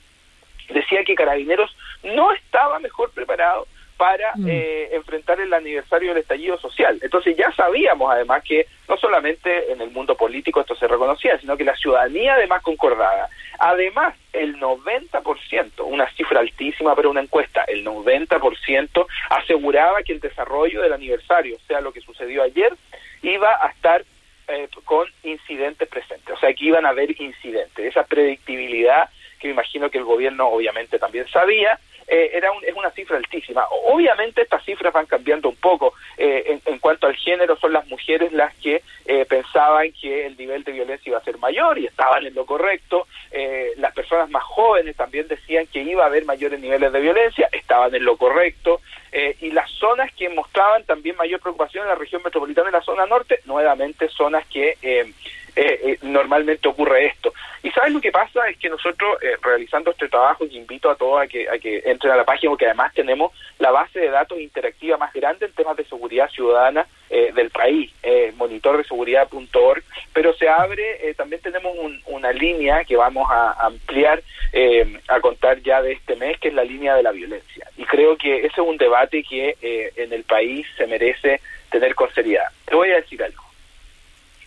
decía 0.69 1.03
que 1.03 1.15
Carabineros 1.15 1.75
no 2.03 2.31
estaba 2.31 2.79
mejor 2.79 3.11
preparado 3.11 3.67
para 3.99 4.31
mm. 4.35 4.47
eh, 4.47 4.89
enfrentar 4.93 5.41
el 5.41 5.53
aniversario 5.53 6.09
del 6.09 6.19
estallido 6.19 6.57
social. 6.57 6.97
Entonces 7.01 7.35
ya 7.35 7.51
sabíamos 7.51 8.09
además 8.09 8.41
que 8.45 8.65
no 8.87 8.95
solamente 8.95 9.73
en 9.73 9.81
el 9.81 9.91
mundo 9.91 10.15
político 10.15 10.61
esto 10.61 10.73
se 10.75 10.87
reconocía, 10.87 11.37
sino 11.37 11.57
que 11.57 11.65
la 11.65 11.75
ciudadanía 11.75 12.35
además 12.35 12.61
concordaba. 12.61 13.27
Además, 13.59 14.15
el 14.31 14.57
90%, 14.57 15.83
una 15.83 16.09
cifra 16.11 16.39
altísima 16.39 16.95
para 16.95 17.09
una 17.09 17.19
encuesta, 17.19 17.65
el 17.67 17.85
90% 17.85 19.05
aseguraba 19.31 20.01
que 20.03 20.13
el 20.13 20.21
desarrollo 20.21 20.81
del 20.81 20.93
aniversario, 20.93 21.57
o 21.57 21.67
sea, 21.67 21.81
lo 21.81 21.91
que 21.91 21.99
sucedió 21.99 22.41
ayer, 22.41 22.73
iba 23.21 23.49
a 23.61 23.67
estar 23.67 24.05
eh, 24.49 24.67
con 24.85 25.07
incidentes 25.23 25.87
presentes, 25.87 26.35
o 26.35 26.39
sea, 26.39 26.53
que 26.53 26.65
iban 26.65 26.85
a 26.85 26.89
haber 26.89 27.19
incidentes. 27.21 27.85
Esa 27.85 28.03
predictibilidad 28.03 29.09
que 29.39 29.47
me 29.47 29.53
imagino 29.53 29.89
que 29.89 29.97
el 29.97 30.03
gobierno 30.03 30.47
obviamente 30.47 30.99
también 30.99 31.27
sabía, 31.29 31.79
eh, 32.09 32.31
era 32.33 32.49
es 32.65 32.73
una 32.75 32.89
cifra 32.91 33.17
altísima. 33.17 33.65
Obviamente 33.85 34.41
estas 34.41 34.65
cifras 34.65 34.91
van 34.91 35.05
cambiando 35.05 35.47
un 35.47 35.55
poco. 35.55 35.93
Eh, 36.17 36.59
en, 36.65 36.79
cuanto 36.79 37.05
al 37.05 37.15
género, 37.15 37.55
son 37.57 37.71
las 37.71 37.87
mujeres 37.87 38.33
las 38.33 38.53
que 38.55 38.81
eh, 39.05 39.25
pensaban 39.25 39.91
que 39.91 40.25
el 40.25 40.35
nivel 40.35 40.63
de 40.63 40.71
violencia 40.71 41.09
iba 41.09 41.19
a 41.19 41.23
ser 41.23 41.37
mayor 41.37 41.77
y 41.77 41.85
estaban 41.85 42.25
en 42.25 42.33
lo 42.33 42.45
correcto. 42.45 43.07
las 43.77 43.93
personas 43.93 44.29
más 44.29 44.43
jóvenes 44.43 44.95
también 44.95 45.27
decían 45.27 45.67
que 45.67 45.81
iba 45.81 46.03
a 46.03 46.07
haber 46.07 46.25
mayores 46.25 46.59
niveles 46.59 46.91
de 46.91 46.99
violencia, 46.99 47.47
estaban 47.51 47.93
en 47.93 48.03
lo 48.03 48.17
correcto. 48.17 48.81
y 49.11 49.51
las 49.51 49.69
zonas 49.71 50.11
que 50.13 50.29
mostraban 50.29 50.83
también 50.85 51.15
mayor 51.15 51.39
preocupación 51.39 51.83
en 51.83 51.89
la 51.89 51.95
región 51.95 52.21
metropolitana 52.23 52.69
y 52.69 52.73
la 52.73 52.81
zona 52.81 53.05
norte, 53.05 53.39
nuevamente 53.45 54.09
zonas 54.09 54.45
que 54.47 54.77
normalmente 56.01 56.67
ocurre 56.67 57.07
esto. 57.07 57.33
Y 57.63 57.71
sabes 57.71 57.93
lo 57.93 58.01
que 58.01 58.11
pasa 58.11 58.47
es 58.47 58.57
que 58.57 58.69
nosotros 58.69 59.17
eh, 59.21 59.35
realizando 59.41 59.91
este 59.91 60.07
trabajo, 60.07 60.45
y 60.45 60.57
invito 60.57 60.89
a 60.89 60.95
todos 60.95 61.21
a 61.21 61.27
que, 61.27 61.49
a 61.49 61.57
que 61.57 61.81
entren 61.85 62.13
a 62.13 62.17
la 62.17 62.23
página 62.23 62.51
porque 62.51 62.65
además 62.65 62.93
tenemos 62.93 63.31
la 63.57 63.71
base 63.71 63.99
de 63.99 64.09
datos 64.09 64.39
interactiva 64.39 64.97
más 64.97 65.13
grande 65.13 65.45
en 65.45 65.53
temas 65.53 65.75
de 65.75 65.85
seguridad 65.85 66.29
ciudadana 66.29 66.87
eh, 67.11 67.31
del 67.33 67.49
país, 67.49 67.91
eh, 68.03 68.31
monitordeseguridad.org, 68.37 69.83
pero 70.13 70.33
se 70.35 70.47
abre, 70.47 71.09
eh, 71.09 71.13
también 71.15 71.41
tenemos 71.41 71.75
una 72.05 72.31
línea 72.31 72.83
que 72.85 72.95
vamos 72.95 73.27
a, 73.31 73.65
ampliar 73.65 74.21
a 75.07 75.19
contar 75.19 75.59
ya 75.61 75.81
de 75.81 75.93
este 75.93 76.15
mes, 76.15 76.39
que 76.39 76.49
es 76.49 76.53
la 76.53 76.63
línea 76.63 76.95
de 76.95 77.03
la 77.03 77.11
violencia. 77.11 77.67
Y 77.77 77.83
creo 77.85 78.17
que 78.17 78.37
ese 78.37 78.47
es 78.47 78.57
un 78.59 78.77
debate 78.77 79.23
que 79.23 79.55
en 79.95 80.13
el 80.13 80.23
país 80.23 80.65
se 80.77 80.87
merece 80.87 81.41
tener 81.69 81.93
con 81.95 82.11
seriedad. 82.13 82.47
Te 82.65 82.75
voy 82.75 82.89
a 82.91 82.95
decir 82.95 83.23
algo. 83.23 83.43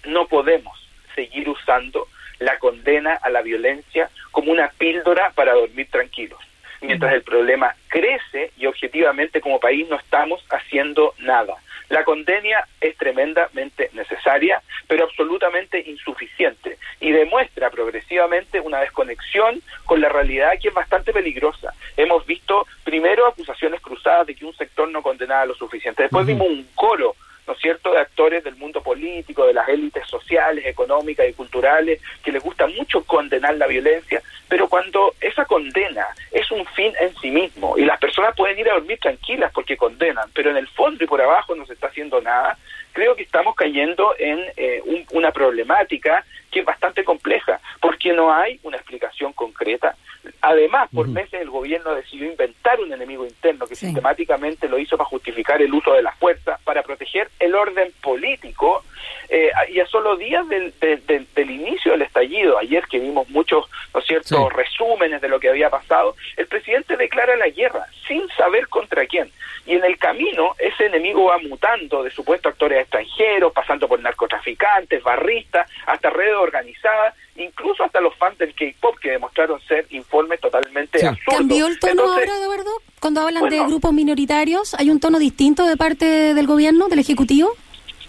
No 0.05 0.27
podemos 0.27 0.82
seguir 1.15 1.49
usando 1.49 2.09
la 2.39 2.59
condena 2.59 3.15
a 3.15 3.31
la 3.31 3.43
violencia 3.43 4.11
como 4.31 4.53
una 4.53 4.69
píldora 4.69 5.31
para 5.31 5.55
dormir 5.55 5.89
tranquilos. 5.91 6.41
Mientras 6.81 7.13
el 7.13 7.23
problema 7.23 7.77
crece 7.89 8.51
y 8.57 8.67
objetivamente 8.67 9.41
como 9.41 9.61
país 9.61 9.89
no 9.89 9.97
estamos 9.97 10.45
haciendo 10.51 11.15
nada. 11.19 11.55
La 11.89 12.05
condena 12.05 12.67
es 12.81 12.97
tremendamente 12.97 13.91
necesaria, 13.93 14.63
pero 14.89 15.05
absolutamente 15.05 15.79
insuficiente 15.87 16.79
y 17.01 17.13
demuestra 17.13 17.71
progresivamente 17.71 18.61
una 18.61 18.81
desconexión 18.81 19.61
con 19.85 20.01
la 20.01 20.09
realidad 20.09 20.53
que 20.61 20.69
es 20.69 20.75
bastante 20.75 21.13
peligrosa. 21.13 21.75
Hemos 21.97 22.25
visto 22.27 22.67
primero 22.83 23.27
acusaciones 23.27 23.81
cruzadas 23.81 24.27
de 24.27 24.35
que 24.35 24.47
un 24.47 24.55
sector 24.55 24.89
no 24.89 25.03
condenaba 25.03 25.47
lo 25.47 25.55
suficiente, 25.55 26.05
después 26.05 26.27
vimos 26.27 26.49
un 26.49 26.67
coro 26.75 27.15
¿no 27.47 27.55
es 27.55 27.59
cierto?, 27.61 27.93
de 27.93 27.99
actores 27.99 28.45
del 28.45 28.57
mundo 28.57 28.83
político, 28.83 29.47
de 29.47 29.55
las 29.55 29.69
élites 29.69 30.07
sociales, 30.07 30.65
económicas 30.67 31.29
y 31.29 31.33
culturales, 31.33 32.01
que 32.23 32.33
les 32.33 32.43
gusta 32.43 32.67
mucho 32.67 33.05
condenar 33.05 33.57
la 33.57 33.67
violencia, 33.67 34.23
pero 34.49 34.69
cuando 34.69 35.15
esa 35.21 35.45
condena 35.45 36.07
es 36.31 36.51
un 36.51 36.65
fin 36.67 36.93
en 37.01 37.15
sí 37.17 37.31
mismo 37.31 37.77
y 37.79 37.85
las 37.85 37.99
personas 37.99 38.35
pueden 38.37 38.59
ir 38.59 38.69
a 38.71 38.75
dormir 38.75 38.99
tranquilas 38.99 39.51
porque 39.53 39.77
condenan, 39.77 40.31
pero 40.35 40.51
en 40.51 40.57
el 40.57 40.69
fondo 40.69 41.03
y 41.03 41.07
por 41.07 41.21
abajo 41.21 41.55
no 41.55 41.67
se 41.67 41.75
está 41.75 41.89
haciendo 41.89 42.21
nada, 42.21 42.59
creo 42.93 43.17
que 43.17 43.23
estamos 43.23 43.55
cayendo 43.55 44.15
en 44.19 44.41
eh, 44.57 44.83
una 45.13 45.33
problemática 45.33 46.25
que 46.51 46.61
es 46.61 46.67
bastante 46.67 47.03
compleja, 47.03 47.61
porque 47.81 48.13
no 48.13 48.33
hay 48.33 48.61
una 48.63 48.77
explicación 48.77 49.33
concreta. 49.33 49.97
Además, 50.43 50.89
por 50.95 51.09
meses 51.09 51.41
el 51.41 51.51
gobierno 51.51 51.95
decidió 51.95 52.31
inventar 52.31 52.79
un 52.79 52.93
enemigo 52.93 53.25
interno 53.25 53.67
que 53.67 53.75
sistemáticamente 53.75 54.69
lo 54.69 54.79
hizo 54.79 54.97
para 54.97 55.09
justificar 55.09 55.63
el 55.63 55.73
uso 55.73 55.95
de 55.95 56.03
la 56.03 56.13
fuerza, 56.13 56.42
para 56.73 56.83
proteger 56.83 57.29
el 57.39 57.55
orden 57.55 57.93
político, 58.01 58.83
eh, 59.29 59.51
y 59.69 59.79
a 59.79 59.87
solo 59.89 60.17
días 60.17 60.49
del, 60.49 60.73
del, 60.81 61.51
inicio 61.51 61.93
del 61.93 62.01
estallido, 62.01 62.57
ayer 62.59 62.83
que 62.91 62.99
vimos 62.99 63.29
muchos, 63.29 63.67
¿no 63.93 64.01
es 64.01 64.07
cierto?, 64.07 64.49
resúmenes 64.49 65.21
de 65.21 65.29
lo 65.29 65.39
que 65.39 65.51
había 65.51 65.69
pasado, 65.69 66.17
el 66.35 66.47
presidente 66.47 66.97
declara 66.97 67.37
la 67.37 67.49
guerra 67.49 67.85
sin 68.09 68.27
saber 68.39 68.69
contra 68.69 69.05
quién. 69.05 69.31
Y 69.67 69.75
en 69.75 69.85
el 69.85 69.99
camino 69.99 70.55
ese 70.59 70.87
enemigo 70.87 71.25
va 71.25 71.37
mutando 71.37 72.03
de 72.03 72.11
supuestos 72.11 72.53
actores 72.53 72.81
extranjeros, 72.81 73.53
pasando 73.53 73.87
por 73.87 74.01
narcotraficantes, 74.01 75.03
barristas, 75.03 75.71
hasta 75.85 76.09
redes 76.09 76.37
organizadas, 76.37 77.15
incluso 77.37 77.85
hasta 77.85 78.01
los 78.01 78.17
fans 78.17 78.39
del 78.39 78.55
K-pop 78.55 78.99
que 78.99 79.11
demostraron 79.11 79.61
ser 79.61 79.85
informes 79.91 80.41
totalmente 80.41 81.07
absurdos. 81.07 81.37
¿Cambió 81.37 81.67
el 81.67 81.79
tono 81.79 82.03
ahora, 82.05 82.35
Eduardo? 82.35 82.92
Cuando 83.03 83.23
hablan 83.23 83.49
de 83.49 83.59
grupos 83.59 83.93
minoritarios, 83.93 84.75
¿hay 84.79 84.89
un 84.89 85.01
tono 85.01 85.19
distinto 85.19 85.67
de 85.67 85.77
parte 85.77 86.35
del 86.35 86.47
gobierno, 86.47 86.87
del 86.87 87.01
Ejecutivo? 87.01 87.51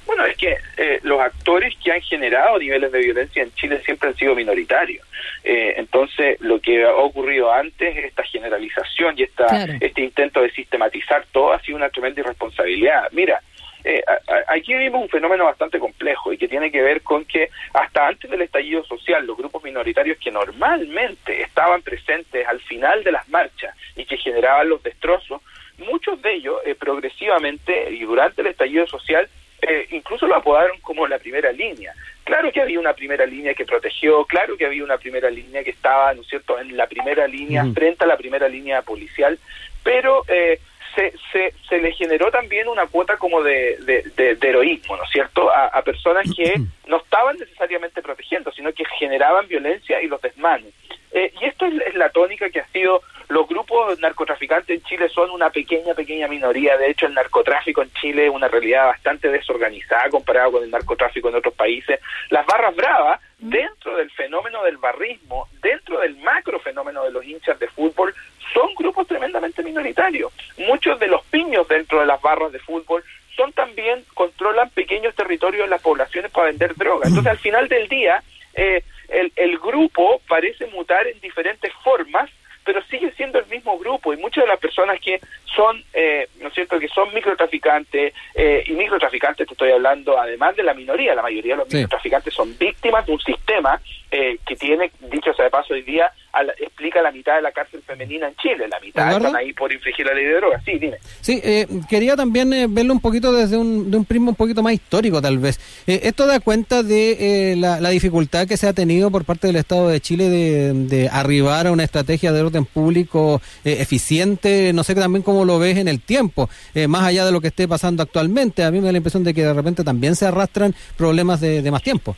Bueno, 0.05 0.23
es 0.23 0.37
que 0.37 0.55
eh, 0.77 0.99
los 1.01 1.19
actores 1.19 1.73
que 1.83 1.91
han 1.91 2.01
generado 2.01 2.59
niveles 2.59 2.91
de 2.91 2.99
violencia 2.99 3.41
en 3.41 3.51
Chile 3.55 3.81
siempre 3.83 4.09
han 4.09 4.15
sido 4.15 4.35
minoritarios. 4.35 5.03
Eh, 5.43 5.73
entonces, 5.77 6.39
lo 6.41 6.61
que 6.61 6.85
ha 6.85 6.93
ocurrido 6.93 7.51
antes, 7.51 8.05
esta 8.05 8.21
generalización 8.21 9.15
y 9.17 9.23
esta, 9.23 9.65
este 9.81 10.01
intento 10.03 10.43
de 10.43 10.51
sistematizar 10.51 11.25
todo, 11.31 11.53
ha 11.53 11.61
sido 11.61 11.77
una 11.77 11.89
tremenda 11.89 12.21
irresponsabilidad. 12.21 13.07
Mira, 13.13 13.41
eh, 13.83 14.03
aquí 14.47 14.73
vimos 14.75 15.01
un 15.01 15.09
fenómeno 15.09 15.45
bastante 15.45 15.79
complejo 15.79 16.31
y 16.31 16.37
que 16.37 16.47
tiene 16.47 16.71
que 16.71 16.81
ver 16.81 17.01
con 17.01 17.25
que 17.25 17.49
hasta 17.73 18.07
antes 18.07 18.29
del 18.29 18.41
estallido 18.41 18.83
social, 18.85 19.25
los 19.25 19.37
grupos 19.37 19.63
minoritarios 19.63 20.17
que 20.17 20.31
normalmente 20.31 21.41
estaban 21.41 21.81
presentes 21.81 22.47
al 22.47 22.61
final 22.61 23.03
de 23.03 23.11
las 23.11 23.27
marchas 23.29 23.75
y 23.95 24.05
que 24.05 24.17
generaban 24.17 24.69
los 24.69 24.81
destrozos, 24.83 25.41
muchos 25.77 26.21
de 26.21 26.33
ellos 26.33 26.61
progresivamente 26.79 27.91
y 27.91 28.01
durante 28.01 28.41
el 28.41 28.47
estallido 28.47 28.87
social 28.87 29.27
eh, 29.65 29.87
incluso 29.91 30.27
lo 30.27 30.35
apodaron 30.35 30.77
como 30.81 31.07
la 31.07 31.19
primera 31.19 31.51
línea. 31.51 31.93
Claro 32.25 32.51
que 32.51 32.61
había 32.61 32.79
una 32.79 32.93
primera 32.93 33.25
línea 33.25 33.53
que 33.53 33.65
protegió, 33.65 34.25
claro 34.25 34.57
que 34.57 34.65
había 34.65 34.83
una 34.83 34.97
primera 34.97 35.29
línea 35.29 35.63
que 35.63 35.69
estaba, 35.69 36.13
¿no 36.13 36.21
es 36.21 36.27
cierto?, 36.27 36.59
en 36.59 36.75
la 36.75 36.87
primera 36.87 37.27
línea, 37.27 37.65
frente 37.73 38.03
a 38.03 38.07
la 38.07 38.17
primera 38.17 38.49
línea 38.49 38.81
policial, 38.81 39.39
pero 39.81 40.23
eh, 40.27 40.59
se, 40.95 41.13
se, 41.31 41.53
se, 41.67 41.79
le 41.79 41.91
generó 41.93 42.29
también 42.31 42.67
una 42.67 42.85
cuota 42.87 43.17
como 43.17 43.41
de, 43.41 43.77
de, 44.15 44.37
heroísmo, 44.41 44.95
¿no 44.95 45.03
es 45.03 45.09
cierto?, 45.11 45.49
a, 45.51 45.81
personas 45.81 46.25
que 46.35 46.55
no 46.87 46.97
estaban 46.97 47.37
necesariamente 47.37 48.01
protegiendo, 48.01 48.51
sino 48.51 48.71
que 48.73 48.85
generaban 48.99 49.47
violencia 49.47 50.01
y 50.01 50.07
los 50.07 50.21
desmanes. 50.21 50.73
Eh, 51.11 51.31
y 51.39 51.45
esto 51.45 51.65
es, 51.67 51.95
la 51.95 52.09
tónica 52.09 52.49
que 52.49 52.59
ha 52.59 52.67
sido 52.67 53.01
los 53.29 53.47
grupos 53.47 53.99
narcotraficantes 53.99 54.77
en 54.77 54.83
Chile 54.83 55.09
son 55.09 55.29
una 55.31 55.49
pequeña, 55.49 55.93
pequeña 55.93 56.27
minoría. 56.27 56.77
De 56.77 56.89
hecho, 56.89 57.05
el 57.05 57.13
narcotráfico 57.13 57.81
en 57.81 57.91
Chile 57.93 58.25
es 58.25 58.31
una 58.31 58.47
realidad 58.47 58.87
bastante 58.87 59.29
desorganizada 59.29 60.09
comparado 60.09 60.53
con 60.53 60.63
el 60.63 60.71
narcotráfico 60.71 61.29
en 61.29 61.35
otros 61.35 61.53
países. 61.53 61.99
Las 62.29 62.45
barras 62.45 62.75
bravas, 62.75 63.21
dentro 63.39 63.95
del 63.95 64.09
fenómeno 64.11 64.63
del 64.63 64.77
barrismo, 64.77 65.47
dentro 65.61 65.99
del 65.99 66.17
macro 66.17 66.59
fenómeno 66.59 67.03
de 67.03 67.11
los 67.11 67.25
hinchas 67.25 67.59
de 67.59 67.67
fútbol, 67.67 68.13
son 68.53 68.73
grupos 68.75 69.07
tremendamente 69.07 69.63
minoritarios. 69.63 70.31
Muchos 70.57 70.99
de 70.99 71.07
los 71.07 71.23
piños 71.25 71.67
dentro 71.67 71.99
de 71.99 72.05
las 72.05 72.21
barras 72.21 72.51
de 72.51 72.59
fútbol 72.59 73.03
son 73.35 73.51
también, 73.53 74.05
controlan 74.13 74.69
pequeños 74.69 75.15
territorios 75.15 75.63
en 75.63 75.71
las 75.71 75.81
poblaciones 75.81 76.31
para 76.31 76.47
vender 76.47 76.75
droga. 76.75 77.07
Entonces, 77.07 77.31
al 77.31 77.39
final 77.39 77.67
del 77.67 77.87
día, 77.87 78.23
eh, 78.53 78.83
el, 79.09 79.31
el 79.35 79.57
grupo 79.57 80.21
parece 80.27 80.67
mutar 80.67 81.07
en 81.07 81.19
diferentes 81.19 81.73
formas 81.83 82.29
pero 82.63 82.81
sigue 82.83 83.11
siendo 83.15 83.39
el 83.39 83.45
mismo 83.47 83.77
grupo 83.77 84.13
y 84.13 84.17
muchas 84.17 84.43
de 84.43 84.49
las 84.49 84.59
personas 84.59 84.99
que 84.99 85.19
son, 85.55 85.83
eh, 85.93 86.27
¿no 86.39 86.47
es 86.47 86.53
cierto?, 86.53 86.79
que 86.79 86.87
son 86.87 87.13
microtraficantes, 87.13 88.13
eh, 88.35 88.63
y 88.65 88.71
microtraficantes 88.73 89.47
te 89.47 89.53
estoy 89.53 89.71
hablando 89.71 90.19
además 90.19 90.55
de 90.55 90.63
la 90.63 90.73
minoría, 90.73 91.15
la 91.15 91.21
mayoría 91.21 91.53
de 91.53 91.57
los 91.59 91.73
microtraficantes 91.73 92.33
son 92.33 92.57
víctimas 92.57 93.05
de 93.05 93.13
un 93.13 93.19
sistema 93.19 93.79
eh, 94.11 94.37
que 94.45 94.55
tiene, 94.55 94.91
dicho 95.01 95.33
sea 95.33 95.45
de 95.45 95.51
paso 95.51 95.73
hoy 95.73 95.81
día, 95.81 96.11
explica 96.57 97.01
la 97.01 97.11
mitad 97.11 97.35
de 97.35 97.41
la 97.41 97.51
cárcel 97.51 97.81
femenina 97.85 98.27
en 98.27 98.35
Chile, 98.35 98.67
la 98.67 98.79
mitad 98.79 99.11
están 99.11 99.35
ahí 99.35 99.53
por 99.53 99.71
infringir 99.71 100.05
la 100.05 100.13
ley 100.13 100.25
de 100.25 100.35
drogas. 100.35 100.63
Sí, 100.65 100.79
dime. 100.79 100.97
Sí, 101.21 101.39
eh, 101.43 101.67
quería 101.89 102.15
también 102.15 102.51
eh, 102.53 102.65
verlo 102.67 102.93
un 102.93 102.99
poquito 102.99 103.31
desde 103.31 103.57
un, 103.57 103.91
de 103.91 103.97
un 103.97 104.05
prisma 104.05 104.29
un 104.29 104.35
poquito 104.35 104.63
más 104.63 104.73
histórico, 104.73 105.21
tal 105.21 105.37
vez. 105.37 105.59
Eh, 105.85 106.01
esto 106.03 106.25
da 106.25 106.39
cuenta 106.39 106.81
de 106.83 107.55
la, 107.57 107.89
dificultad 107.93 108.47
que 108.47 108.57
se 108.57 108.67
ha 108.67 108.73
tenido 108.73 109.11
por 109.11 109.23
parte 109.23 109.45
del 109.45 109.55
Estado 109.57 109.89
de 109.89 110.01
Chile 110.01 110.29
de, 110.29 110.73
de 110.73 111.09
arribar 111.09 111.67
a 111.67 111.71
una 111.71 111.83
estrategia 111.83 112.31
de 112.31 112.41
orden 112.41 112.65
público 112.65 113.39
eficiente, 113.63 114.71
no 114.73 114.83
sé 114.83 114.95
también 114.95 115.21
cómo 115.21 115.45
lo 115.45 115.59
ves 115.59 115.77
en 115.77 115.87
el 115.87 116.01
tiempo, 116.01 116.49
más 116.87 117.03
allá 117.03 117.23
de 117.25 117.31
lo 117.31 117.39
que 117.39 117.47
esté 117.47 117.67
pasando 117.67 118.01
actualmente. 118.01 118.63
A 118.63 118.71
mí 118.71 118.79
me 118.79 118.87
da 118.87 118.91
la 118.91 118.97
impresión 118.97 119.23
de 119.23 119.33
que 119.35 119.43
de 119.43 119.53
repente 119.53 119.83
también 119.83 120.15
se 120.15 120.25
arrastran 120.25 120.73
problemas 120.97 121.39
de, 121.39 121.61
de 121.61 121.71
más 121.71 121.83
tiempo. 121.83 122.15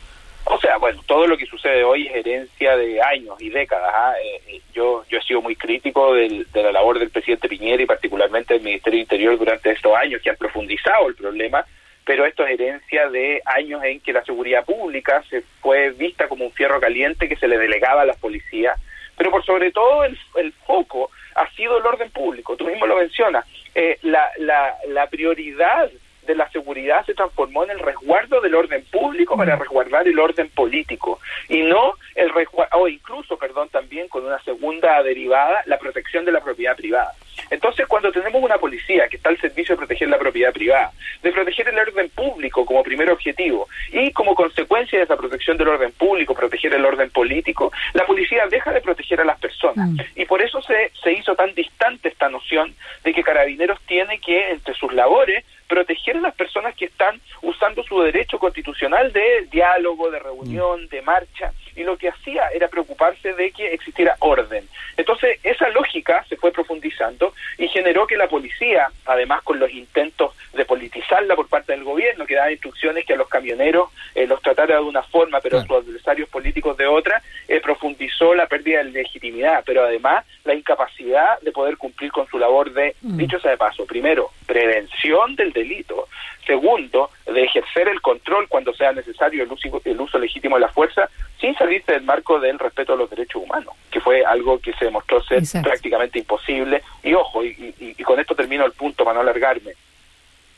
Bueno, 0.86 1.02
todo 1.04 1.26
lo 1.26 1.36
que 1.36 1.46
sucede 1.46 1.82
hoy 1.82 2.06
es 2.06 2.14
herencia 2.14 2.76
de 2.76 3.02
años 3.02 3.34
y 3.40 3.50
décadas. 3.50 3.90
¿ah? 3.92 4.14
Eh, 4.22 4.40
eh, 4.46 4.60
yo, 4.72 5.02
yo 5.08 5.18
he 5.18 5.22
sido 5.22 5.42
muy 5.42 5.56
crítico 5.56 6.14
de 6.14 6.46
la 6.54 6.70
labor 6.70 7.00
del 7.00 7.10
presidente 7.10 7.48
Piñera 7.48 7.82
y 7.82 7.86
particularmente 7.86 8.54
del 8.54 8.62
Ministerio 8.62 8.98
de 8.98 9.02
Interior 9.02 9.36
durante 9.36 9.72
estos 9.72 9.96
años 9.96 10.22
que 10.22 10.30
han 10.30 10.36
profundizado 10.36 11.08
el 11.08 11.16
problema, 11.16 11.64
pero 12.04 12.24
esto 12.24 12.46
es 12.46 12.52
herencia 12.52 13.10
de 13.10 13.42
años 13.46 13.82
en 13.82 13.98
que 13.98 14.12
la 14.12 14.24
seguridad 14.24 14.64
pública 14.64 15.24
se 15.28 15.42
fue 15.60 15.90
vista 15.90 16.28
como 16.28 16.44
un 16.44 16.52
fierro 16.52 16.78
caliente 16.78 17.28
que 17.28 17.34
se 17.34 17.48
le 17.48 17.58
delegaba 17.58 18.02
a 18.02 18.06
las 18.06 18.18
policías, 18.18 18.80
pero 19.18 19.32
por 19.32 19.44
sobre 19.44 19.72
todo 19.72 20.04
el, 20.04 20.16
el 20.36 20.52
foco 20.52 21.10
ha 21.34 21.50
sido 21.56 21.78
el 21.78 21.84
orden 21.84 22.12
público. 22.12 22.56
Tú 22.56 22.64
mismo 22.64 22.86
lo 22.86 22.98
mencionas. 22.98 23.44
Eh, 23.74 23.98
la, 24.02 24.30
la, 24.38 24.76
la 24.86 25.08
prioridad 25.08 25.90
de 26.26 26.34
la 26.34 26.50
seguridad 26.50 27.04
se 27.06 27.14
transformó 27.14 27.64
en 27.64 27.70
el 27.70 27.78
resguardo 27.78 28.40
del 28.40 28.54
orden 28.54 28.84
público 28.90 29.36
para 29.36 29.56
resguardar 29.56 30.06
el 30.06 30.18
orden 30.18 30.48
político 30.50 31.20
y 31.48 31.62
no 31.62 31.94
el 32.14 32.30
resguardo, 32.30 32.78
o 32.78 32.88
incluso, 32.88 33.38
perdón, 33.38 33.68
también 33.68 34.08
con 34.08 34.24
una 34.24 34.40
segunda 34.42 35.02
derivada, 35.02 35.62
la 35.66 35.78
protección 35.78 36.24
de 36.24 36.32
la 36.32 36.40
propiedad 36.40 36.76
privada. 36.76 37.12
Entonces, 37.50 37.86
cuando 37.86 38.10
tenemos 38.10 38.42
una 38.42 38.58
policía 38.58 39.08
que 39.08 39.16
está 39.16 39.28
al 39.28 39.38
servicio 39.38 39.74
de 39.74 39.78
proteger 39.78 40.08
la 40.08 40.18
propiedad 40.18 40.52
privada, 40.52 40.92
de 41.22 41.32
proteger 41.32 41.68
el 41.68 41.78
orden 41.78 42.08
público 42.10 42.64
como 42.64 42.82
primer 42.82 43.10
objetivo 43.10 43.68
y 43.92 44.10
como 44.12 44.34
consecuencia 44.34 44.98
de 44.98 45.04
esa 45.04 45.16
protección 45.16 45.56
del 45.56 45.68
orden 45.68 45.92
público, 45.92 46.34
proteger 46.34 46.74
el 46.74 46.84
orden 46.84 47.10
político, 47.10 47.72
la 47.92 48.06
policía 48.06 48.46
deja 48.50 48.72
de 48.72 48.80
proteger 48.80 49.20
a 49.20 49.24
las 49.24 49.38
personas. 49.38 49.90
Mm. 49.90 50.00
Y 50.16 50.24
por 50.24 50.42
eso 50.42 50.60
se, 50.62 50.90
se 51.02 51.12
hizo 51.12 51.34
tan 51.34 51.54
distante 51.54 52.08
esta 52.08 52.28
noción 52.28 52.74
de 53.04 53.12
que 53.12 53.22
Carabineros 53.22 53.80
tiene 53.86 54.18
que, 54.18 54.50
entre 54.50 54.74
sus 54.74 54.92
labores, 54.92 55.44
proteger 55.68 56.16
a 56.16 56.20
las 56.20 56.34
personas 56.34 56.74
que 56.74 56.86
están 56.86 57.20
usando 57.42 57.82
su 57.82 58.00
derecho 58.00 58.38
constitucional 58.38 59.12
de 59.12 59.46
diálogo, 59.50 60.10
de 60.10 60.18
reunión, 60.18 60.88
de 60.88 61.02
marcha, 61.02 61.52
y 61.74 61.84
lo 61.84 61.96
que 61.96 62.08
hacía 62.08 62.48
era 62.54 62.68
preocuparse 62.68 63.34
de 63.34 63.52
que 63.52 63.72
existiera 63.74 64.16
orden. 64.20 64.66
Entonces, 64.96 65.38
esa 65.42 65.68
lógica 65.68 66.24
se 66.28 66.36
fue 66.36 66.50
profundizando 66.50 67.34
y 67.58 67.68
generó 67.68 68.06
que 68.06 68.16
la 68.16 68.28
policía, 68.28 68.88
además 69.04 69.42
con 69.42 69.58
los 69.58 69.70
intentos 69.70 70.34
de 70.54 70.64
politizarla 70.64 71.36
por 71.36 71.48
parte 71.48 71.72
del 71.72 71.84
gobierno, 71.84 72.26
que 72.26 72.34
daba 72.34 72.50
instrucciones 72.50 73.04
que 73.04 73.12
a 73.12 73.16
los 73.16 73.28
camioneros 73.28 73.90
eh, 74.14 74.26
los 74.26 74.40
tratara 74.40 74.76
de 74.76 74.82
una 74.82 75.02
forma, 75.02 75.40
pero 75.40 75.58
a 75.58 75.62
sus 75.62 75.76
adversarios 75.76 76.28
políticos 76.28 76.76
de 76.76 76.86
otra, 76.86 77.22
eh, 77.46 77.60
profundizó 77.60 78.34
la 78.34 78.46
pérdida 78.46 78.78
de 78.78 78.84
legitimidad, 78.84 79.62
pero 79.66 79.84
además 79.84 80.24
la 80.44 80.54
incapacidad 80.54 81.38
de 81.40 81.52
poder 81.52 81.76
cumplir 81.76 82.10
con 82.10 82.26
su 82.26 82.38
labor 82.38 82.72
de, 82.72 82.96
mm. 83.02 83.16
dicho 83.18 83.38
sea 83.38 83.50
de 83.50 83.56
paso, 83.58 83.84
primero, 83.84 84.30
prevención 84.46 85.36
del 85.36 85.52
delito, 85.56 86.08
segundo, 86.46 87.10
de 87.26 87.42
ejercer 87.42 87.88
el 87.88 88.00
control 88.00 88.48
cuando 88.48 88.72
sea 88.74 88.92
necesario 88.92 89.42
el 89.42 89.50
uso, 89.50 89.80
el 89.84 90.00
uso 90.00 90.18
legítimo 90.18 90.56
de 90.56 90.60
la 90.60 90.68
fuerza, 90.68 91.08
sin 91.40 91.54
salirse 91.56 91.92
del 91.92 92.02
marco 92.02 92.38
del 92.38 92.58
respeto 92.58 92.92
a 92.92 92.96
los 92.96 93.10
derechos 93.10 93.42
humanos, 93.42 93.74
que 93.90 94.00
fue 94.00 94.24
algo 94.24 94.58
que 94.60 94.72
se 94.74 94.86
demostró 94.86 95.22
ser 95.22 95.42
prácticamente 95.62 96.18
imposible. 96.18 96.82
Y 97.02 97.14
ojo, 97.14 97.44
y, 97.44 97.74
y, 97.78 98.02
con 98.02 98.20
esto 98.20 98.34
termino 98.34 98.64
el 98.64 98.72
punto 98.72 99.04
para 99.04 99.14
no 99.14 99.20
alargarme, 99.20 99.72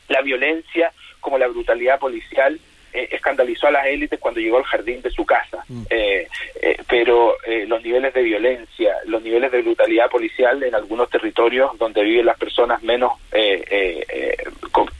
la 0.07 0.21
violencia 0.21 0.91
como 1.19 1.37
la 1.37 1.47
brutalidad 1.47 1.99
policial 1.99 2.59
eh, 2.93 3.09
escandalizó 3.11 3.67
a 3.67 3.71
las 3.71 3.85
élites 3.87 4.19
cuando 4.19 4.39
llegó 4.39 4.57
al 4.57 4.63
jardín 4.63 5.01
de 5.01 5.09
su 5.09 5.25
casa. 5.25 5.63
Mm. 5.67 5.83
Eh, 5.89 6.27
eh, 6.61 6.77
pero 6.87 7.35
los 7.67 7.83
niveles 7.83 8.13
de 8.13 8.23
violencia, 8.23 8.95
los 9.05 9.21
niveles 9.21 9.51
de 9.51 9.61
brutalidad 9.61 10.09
policial 10.09 10.61
en 10.63 10.75
algunos 10.75 11.09
territorios 11.09 11.77
donde 11.77 12.03
viven 12.03 12.25
las 12.25 12.37
personas 12.37 12.81
menos 12.83 13.13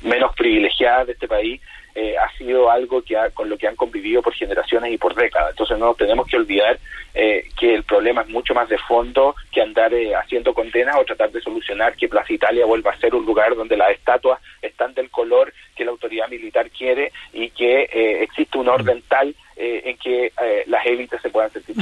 menos 0.01 0.18
privilegiadas 0.49 1.05
de 1.05 1.13
este 1.13 1.27
país 1.27 1.61
eh, 1.93 2.15
ha 2.17 2.27
sido 2.37 2.71
algo 2.71 3.03
que 3.03 3.15
con 3.35 3.49
lo 3.49 3.57
que 3.57 3.67
han 3.67 3.75
convivido 3.75 4.23
por 4.23 4.33
generaciones 4.33 4.91
y 4.91 4.97
por 4.97 5.13
décadas. 5.13 5.51
Entonces 5.51 5.77
no 5.77 5.93
tenemos 5.93 6.27
que 6.27 6.37
olvidar 6.37 6.79
eh, 7.13 7.47
que 7.59 7.75
el 7.75 7.83
problema 7.83 8.21
es 8.21 8.29
mucho 8.29 8.55
más 8.55 8.67
de 8.67 8.79
fondo 8.79 9.35
que 9.51 9.61
andar 9.61 9.93
eh, 9.93 10.15
haciendo 10.15 10.53
condenas 10.55 10.95
o 10.97 11.05
tratar 11.05 11.31
de 11.31 11.41
solucionar 11.41 11.95
que 11.95 12.09
Plaza 12.09 12.33
Italia 12.33 12.65
vuelva 12.65 12.91
a 12.91 12.97
ser 12.97 13.13
un 13.13 13.25
lugar 13.25 13.55
donde 13.55 13.77
las 13.77 13.91
estatuas 13.91 14.39
están 14.61 14.93
del 14.95 15.11
color 15.11 15.53
que 15.75 15.85
la 15.85 15.91
autoridad 15.91 16.27
militar 16.29 16.71
quiere 16.71 17.11
y 17.31 17.51
que 17.51 17.83
existe 18.23 18.57
un 18.57 18.69
orden 18.69 19.03
tal 19.07 19.35
en 19.55 19.97
que 19.97 20.31
las 20.67 20.85
élites 20.85 21.21
se 21.21 21.29
puedan 21.29 21.51
sentir 21.51 21.75
mm. 21.75 21.81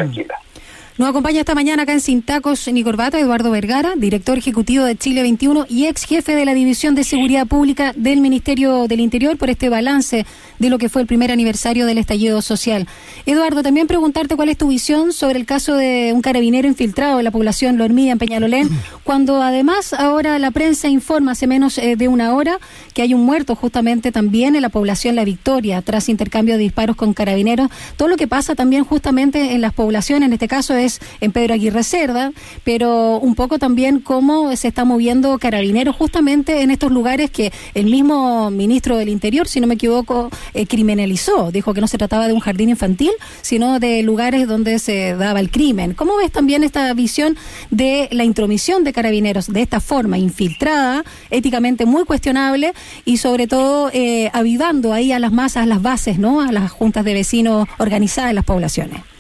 Nos 0.98 1.10
acompaña 1.10 1.42
esta 1.42 1.54
mañana 1.54 1.84
acá 1.84 1.94
en 1.94 2.02
Sin 2.02 2.24
Tacos 2.24 2.68
ni 2.74 2.84
Corbata 2.84 3.20
Eduardo 3.20 3.52
Vergara, 3.52 3.94
director 3.96 4.36
ejecutivo 4.36 4.84
de 4.84 4.96
Chile 4.96 5.22
21 5.22 5.68
y 5.70 5.86
ex 5.86 6.06
jefe 6.06 6.34
de 6.34 6.44
la 6.44 6.56
División 6.56 6.96
de 6.96 7.04
Seguridad 7.04 7.46
Pública 7.46 7.94
del 7.96 8.20
Ministerio 8.20 8.88
del 8.88 9.02
Interior 9.02 9.38
por 9.38 9.52
este 9.52 9.70
balance 9.70 10.26
de 10.58 10.70
lo 10.72 10.80
que 10.80 10.90
fue 10.90 11.04
el 11.04 11.08
primer 11.08 11.32
aniversario 11.32 11.86
del 11.86 12.00
estallido 12.00 12.42
social. 12.42 12.88
Eduardo, 13.28 13.62
también 13.62 13.86
preguntarte 13.86 14.36
cuál 14.36 14.50
es 14.50 14.58
tu 14.58 14.70
visión 14.70 15.14
sobre 15.14 15.38
el 15.38 15.46
caso 15.46 15.76
de 15.76 16.14
un 16.16 16.24
carabinero 16.24 16.68
infiltrado 16.68 17.20
en 17.20 17.26
la 17.26 17.32
población 17.32 17.78
Lormilla 17.78 18.14
en 18.14 18.18
Peñalolén, 18.18 18.68
cuando 19.04 19.44
además 19.44 19.94
ahora 19.94 20.40
la 20.40 20.50
prensa 20.50 20.88
informa 20.88 21.34
hace 21.34 21.46
menos 21.46 21.78
eh, 21.78 21.96
de 21.96 22.08
una 22.08 22.34
hora 22.34 22.58
que 22.96 23.04
hay 23.04 23.14
un 23.14 23.24
muerto 23.24 23.56
justamente 23.56 24.12
también 24.12 24.56
en 24.56 24.64
la 24.64 24.70
población 24.70 25.16
La 25.16 25.26
Victoria 25.26 25.80
tras 25.84 26.10
intercambio 26.10 26.56
de 26.56 26.62
disparos 26.62 26.96
con 26.96 27.14
carabineros. 27.14 27.70
Todo 27.98 28.08
lo 28.08 28.18
que 28.18 28.28
pasa 28.28 28.56
también 28.56 28.84
justamente 28.84 29.54
en 29.54 29.62
las 29.62 29.74
poblaciones, 29.74 30.26
en 30.26 30.34
este 30.34 30.48
caso 30.48 30.74
es 30.74 30.87
en 31.22 31.32
Pedro 31.32 31.54
Aguirre 31.54 31.84
Cerda, 31.84 32.32
pero 32.64 33.20
un 33.20 33.36
poco 33.36 33.60
también 33.60 34.00
cómo 34.00 34.56
se 34.56 34.68
está 34.68 34.86
moviendo 34.86 35.38
Carabineros 35.38 35.96
justamente 35.96 36.62
en 36.62 36.72
estos 36.72 36.92
lugares 36.92 37.32
que 37.32 37.52
el 37.74 37.86
mismo 37.86 38.50
ministro 38.52 38.98
del 38.98 39.10
Interior, 39.10 39.48
si 39.48 39.60
no 39.60 39.68
me 39.68 39.76
equivoco, 39.76 40.30
eh, 40.54 40.66
criminalizó. 40.66 41.52
Dijo 41.52 41.74
que 41.74 41.82
no 41.82 41.88
se 41.88 41.98
trataba 41.98 42.28
de 42.28 42.34
un 42.34 42.40
jardín 42.40 42.70
infantil, 42.70 43.12
sino 43.42 43.80
de 43.80 44.04
lugares 44.04 44.48
donde 44.48 44.80
se 44.80 45.16
daba 45.16 45.40
el 45.40 45.50
crimen. 45.52 45.94
¿Cómo 45.94 46.18
ves 46.18 46.32
también 46.32 46.64
esta 46.64 46.94
visión 46.94 47.38
de 47.72 48.08
la 48.12 48.24
intromisión 48.24 48.84
de 48.84 48.94
Carabineros 48.94 49.48
de 49.48 49.62
esta 49.62 49.80
forma, 49.80 50.18
infiltrada, 50.18 51.04
éticamente 51.30 51.86
muy 51.86 52.06
cuestionable 52.06 52.74
y 53.06 53.18
sobre 53.18 53.48
todo 53.48 53.90
eh, 53.94 54.30
avivando 54.34 54.94
ahí 54.94 55.12
a 55.12 55.20
las 55.20 55.32
masas, 55.32 55.64
a 55.64 55.66
las 55.66 55.82
bases, 55.82 56.20
¿no? 56.20 56.42
A 56.42 56.52
las 56.52 56.72
juntas 56.72 57.06
de 57.06 57.14
vecinos 57.14 57.68
organizadas 57.78 58.30
en 58.32 58.36
las 58.36 58.46
poblaciones 58.46 59.17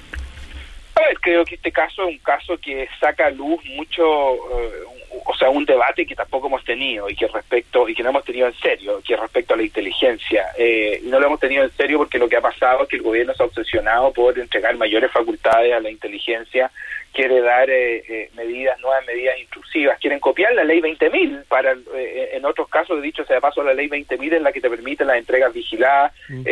creo 1.21 1.45
que 1.45 1.55
este 1.55 1.71
caso 1.71 2.03
es 2.03 2.09
un 2.09 2.17
caso 2.19 2.57
que 2.57 2.87
saca 2.99 3.27
a 3.27 3.31
luz 3.31 3.63
mucho, 3.75 4.35
eh, 4.35 4.96
o 5.25 5.35
sea, 5.35 5.49
un 5.49 5.65
debate 5.65 6.05
que 6.05 6.15
tampoco 6.15 6.47
hemos 6.47 6.63
tenido 6.63 7.09
y 7.09 7.15
que 7.15 7.27
respecto 7.27 7.87
y 7.87 7.95
que 7.95 8.03
no 8.03 8.09
hemos 8.09 8.23
tenido 8.23 8.47
en 8.47 8.53
serio, 8.55 9.01
que 9.05 9.15
respecto 9.15 9.53
a 9.53 9.57
la 9.57 9.63
inteligencia. 9.63 10.47
Eh, 10.57 11.01
y 11.03 11.07
no 11.07 11.19
lo 11.19 11.27
hemos 11.27 11.39
tenido 11.39 11.63
en 11.63 11.71
serio 11.71 11.97
porque 11.97 12.19
lo 12.19 12.27
que 12.27 12.37
ha 12.37 12.41
pasado 12.41 12.83
es 12.83 12.89
que 12.89 12.97
el 12.97 13.01
gobierno 13.01 13.33
se 13.33 13.43
ha 13.43 13.45
obsesionado 13.45 14.11
por 14.11 14.37
entregar 14.37 14.75
mayores 14.77 15.11
facultades 15.11 15.73
a 15.73 15.79
la 15.79 15.89
inteligencia 15.89 16.71
quiere 17.17 17.41
dar 17.41 17.67
eh, 17.67 18.03
eh, 18.07 18.29
medidas, 18.35 18.79
nuevas 18.79 19.03
medidas 19.07 19.39
intrusivas, 19.39 19.97
quieren 19.99 20.19
copiar 20.19 20.53
la 20.53 20.63
ley 20.63 20.79
20.000, 20.79 21.45
para 21.47 21.71
eh, 21.95 22.29
en 22.33 22.45
otros 22.45 22.69
casos, 22.69 23.01
dicho 23.01 23.25
sea 23.25 23.37
de 23.37 23.41
paso, 23.41 23.63
la 23.63 23.73
ley 23.73 23.89
20.000 23.89 24.33
es 24.35 24.41
la 24.43 24.51
que 24.51 24.61
te 24.61 24.69
permite 24.69 25.03
las 25.03 25.17
entregas 25.17 25.51
vigiladas 25.51 26.13
mm. 26.29 26.43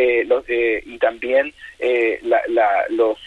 y 0.86 0.98
también 0.98 1.54
los, 2.90 3.20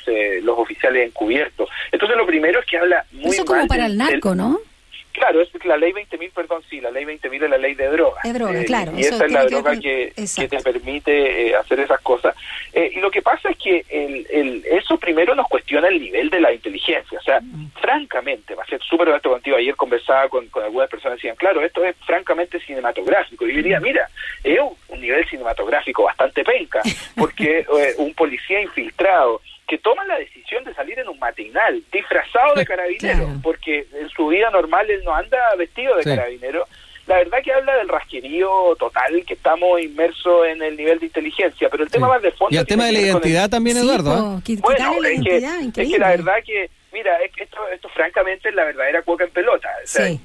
los 0.43 0.59
oficiales 0.59 1.07
encubiertos. 1.07 1.69
Entonces 1.93 2.17
lo 2.17 2.27
primero 2.27 2.59
es 2.59 2.67
que 2.67 2.79
habla 2.79 3.05
muy 3.13 3.31
Eso 3.31 3.45
como 3.45 3.69
para 3.69 3.87
el 3.87 3.97
narco, 3.97 4.35
¿no? 4.35 4.59
Claro, 5.19 5.41
es 5.41 5.65
la 5.65 5.77
ley 5.77 5.93
20.000, 5.93 6.33
perdón, 6.33 6.63
sí, 6.71 6.81
la 6.81 6.91
ley 6.91 7.05
20.000 7.05 7.45
es 7.45 7.51
la 7.51 7.59
ley 7.59 7.75
de 7.75 7.89
drogas. 7.89 8.23
De 8.23 8.33
drogas, 8.33 8.65
claro. 8.65 8.93
Y 8.97 9.01
esa 9.01 9.25
es 9.25 9.33
la 9.33 9.45
droga 9.45 9.79
que, 9.79 10.13
que, 10.15 10.49
te 10.49 10.61
permite 10.61 11.55
hacer 11.57 11.81
esas 11.81 12.01
cosas. 12.01 12.35
y 12.75 13.01
lo 13.01 13.11
que 13.11 13.23
pasa 13.23 13.51
es 13.51 13.59
que 13.59 13.85
el, 13.89 14.27
el, 14.31 14.65
eso 14.71 14.97
primero 14.99 15.35
nos 15.35 15.49
cuestiona 15.49 15.89
el 15.89 16.01
nivel 16.01 16.31
de 16.31 16.41
la 16.41 16.53
inteligencia. 16.53 17.19
O 17.19 17.23
sea, 17.23 17.41
francamente, 17.81 18.55
va 18.55 18.63
a 18.63 18.67
ser 18.67 18.81
súper 18.83 19.09
honesto 19.09 19.31
contigo, 19.31 19.57
ayer 19.57 19.75
conversaba 19.77 20.29
con, 20.29 20.49
algunas 20.63 20.89
personas 20.89 21.17
que 21.17 21.29
decían, 21.29 21.37
claro, 21.37 21.63
esto 21.63 21.85
es 21.85 21.97
francamente 22.07 22.61
cinematográfico. 22.61 23.47
Y 23.47 23.51
yo 23.51 23.57
diría, 23.57 23.81
mira, 23.81 24.09
es 24.43 24.59
un, 24.89 25.01
nivel 25.01 25.29
cinematográfico 25.29 26.05
bastante 26.05 26.45
penca, 26.45 26.83
porque 27.17 27.61
eh, 27.79 27.95
un 27.99 28.13
policía 28.15 28.61
infiltrado 28.61 29.41
que 29.69 29.79
toma 29.79 30.05
la 30.07 30.19
decisión 30.19 30.65
de 30.65 30.75
salir 30.75 30.99
en 30.99 31.09
un 31.09 31.19
matinal, 31.19 31.83
disfrazado 31.93 32.55
de 32.55 32.65
carabinero, 32.67 33.29
porque 33.43 33.87
en 33.93 34.09
su 34.09 34.29
vida 34.29 34.51
normal 34.51 34.91
él 34.91 35.03
no 35.05 35.15
anda 35.15 35.39
vestido 35.57 35.95
de 35.97 36.05
carabinero, 36.05 36.67
la 37.07 37.17
verdad 37.17 37.39
que 37.43 37.53
habla 37.53 37.77
del 37.77 37.89
rasquerío 37.89 38.51
total 38.79 39.25
que 39.27 39.35
estamos 39.35 39.81
inmersos 39.81 40.47
en 40.47 40.63
el 40.63 40.77
nivel 40.77 40.99
de 40.99 41.07
inteligencia, 41.07 41.69
pero 41.71 41.85
el 41.85 41.91
tema 41.91 42.09
más 42.09 42.21
de 42.21 42.33
fondo... 42.33 42.55
Y 42.55 42.59
el 42.59 42.67
tema 42.67 42.87
de 42.87 42.93
la 42.93 43.01
identidad 43.01 43.49
también, 43.49 43.79
Eduardo. 43.79 44.41
¿eh? 44.47 44.57
bueno, 44.61 44.95
es, 45.05 45.23
que, 45.23 45.37
es 45.83 45.89
que 45.91 45.99
la 45.99 46.11
verdad 46.11 46.37
que 46.45 46.69
Mira, 46.91 47.19
esto, 47.23 47.69
esto 47.69 47.89
francamente 47.91 48.49
es 48.49 48.55
la 48.55 48.65
verdadera 48.65 49.03
cuoca 49.03 49.25
en 49.25 49.31
pelota. 49.31 49.69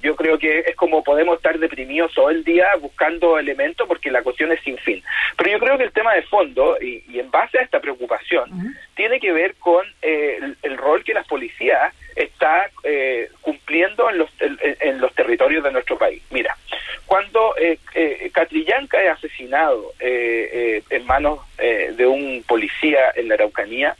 Yo 0.01 0.15
creo 0.15 0.39
que 0.39 0.60
es 0.60 0.75
como 0.75 1.03
podemos 1.03 1.36
estar 1.36 1.60
deprimidos 1.60 2.13
todo 2.13 2.29
el 2.29 2.43
día 2.43 2.65
buscando 2.79 3.38
elementos 3.38 3.86
porque 3.86 4.10
la 4.10 4.23
cuestión 4.23 4.51
es 4.53 4.62
sin 4.62 4.77
fin. 4.77 5.03
Pero 5.38 5.51
yo 5.51 5.60
creo 5.60 5.77
que 5.77 5.84
el 5.84 5.91
tema 5.91 6.13
de 6.13 6.21
fondo, 6.23 6.77
y, 6.82 7.03
en 7.19 7.29
base 7.29 7.60
a 7.60 7.63
esta 7.63 7.82
preocupación, 7.82 8.75
tiene 9.13 9.19
que 9.19 9.32
ver 9.32 9.56
con 9.56 9.86
eh, 10.02 10.39
el, 10.63 10.78
rol 10.78 11.04
que 11.04 11.13
las 11.13 11.28
policías 11.28 11.93
está 12.15 12.69
eh, 12.84 13.30
cumpliendo 13.41 14.10
en 14.10 14.17
los, 14.17 14.30
en, 14.39 14.99
los 14.99 15.13
territorios 15.13 15.63
de 15.63 15.71
nuestro 15.71 15.97
país. 15.97 16.23
Mira, 16.32 16.58
cuando 17.06 17.56
eh, 17.58 17.78
eh 17.93 18.32
Catrillanca 18.34 19.04
es 19.04 19.12
asesinado 19.12 19.93
en 19.99 21.06
manos 21.06 21.39
de 21.58 22.08
un 22.08 22.43
policía 22.47 23.12
en 23.15 23.28
la 23.28 23.36
Araucanía, 23.36 23.95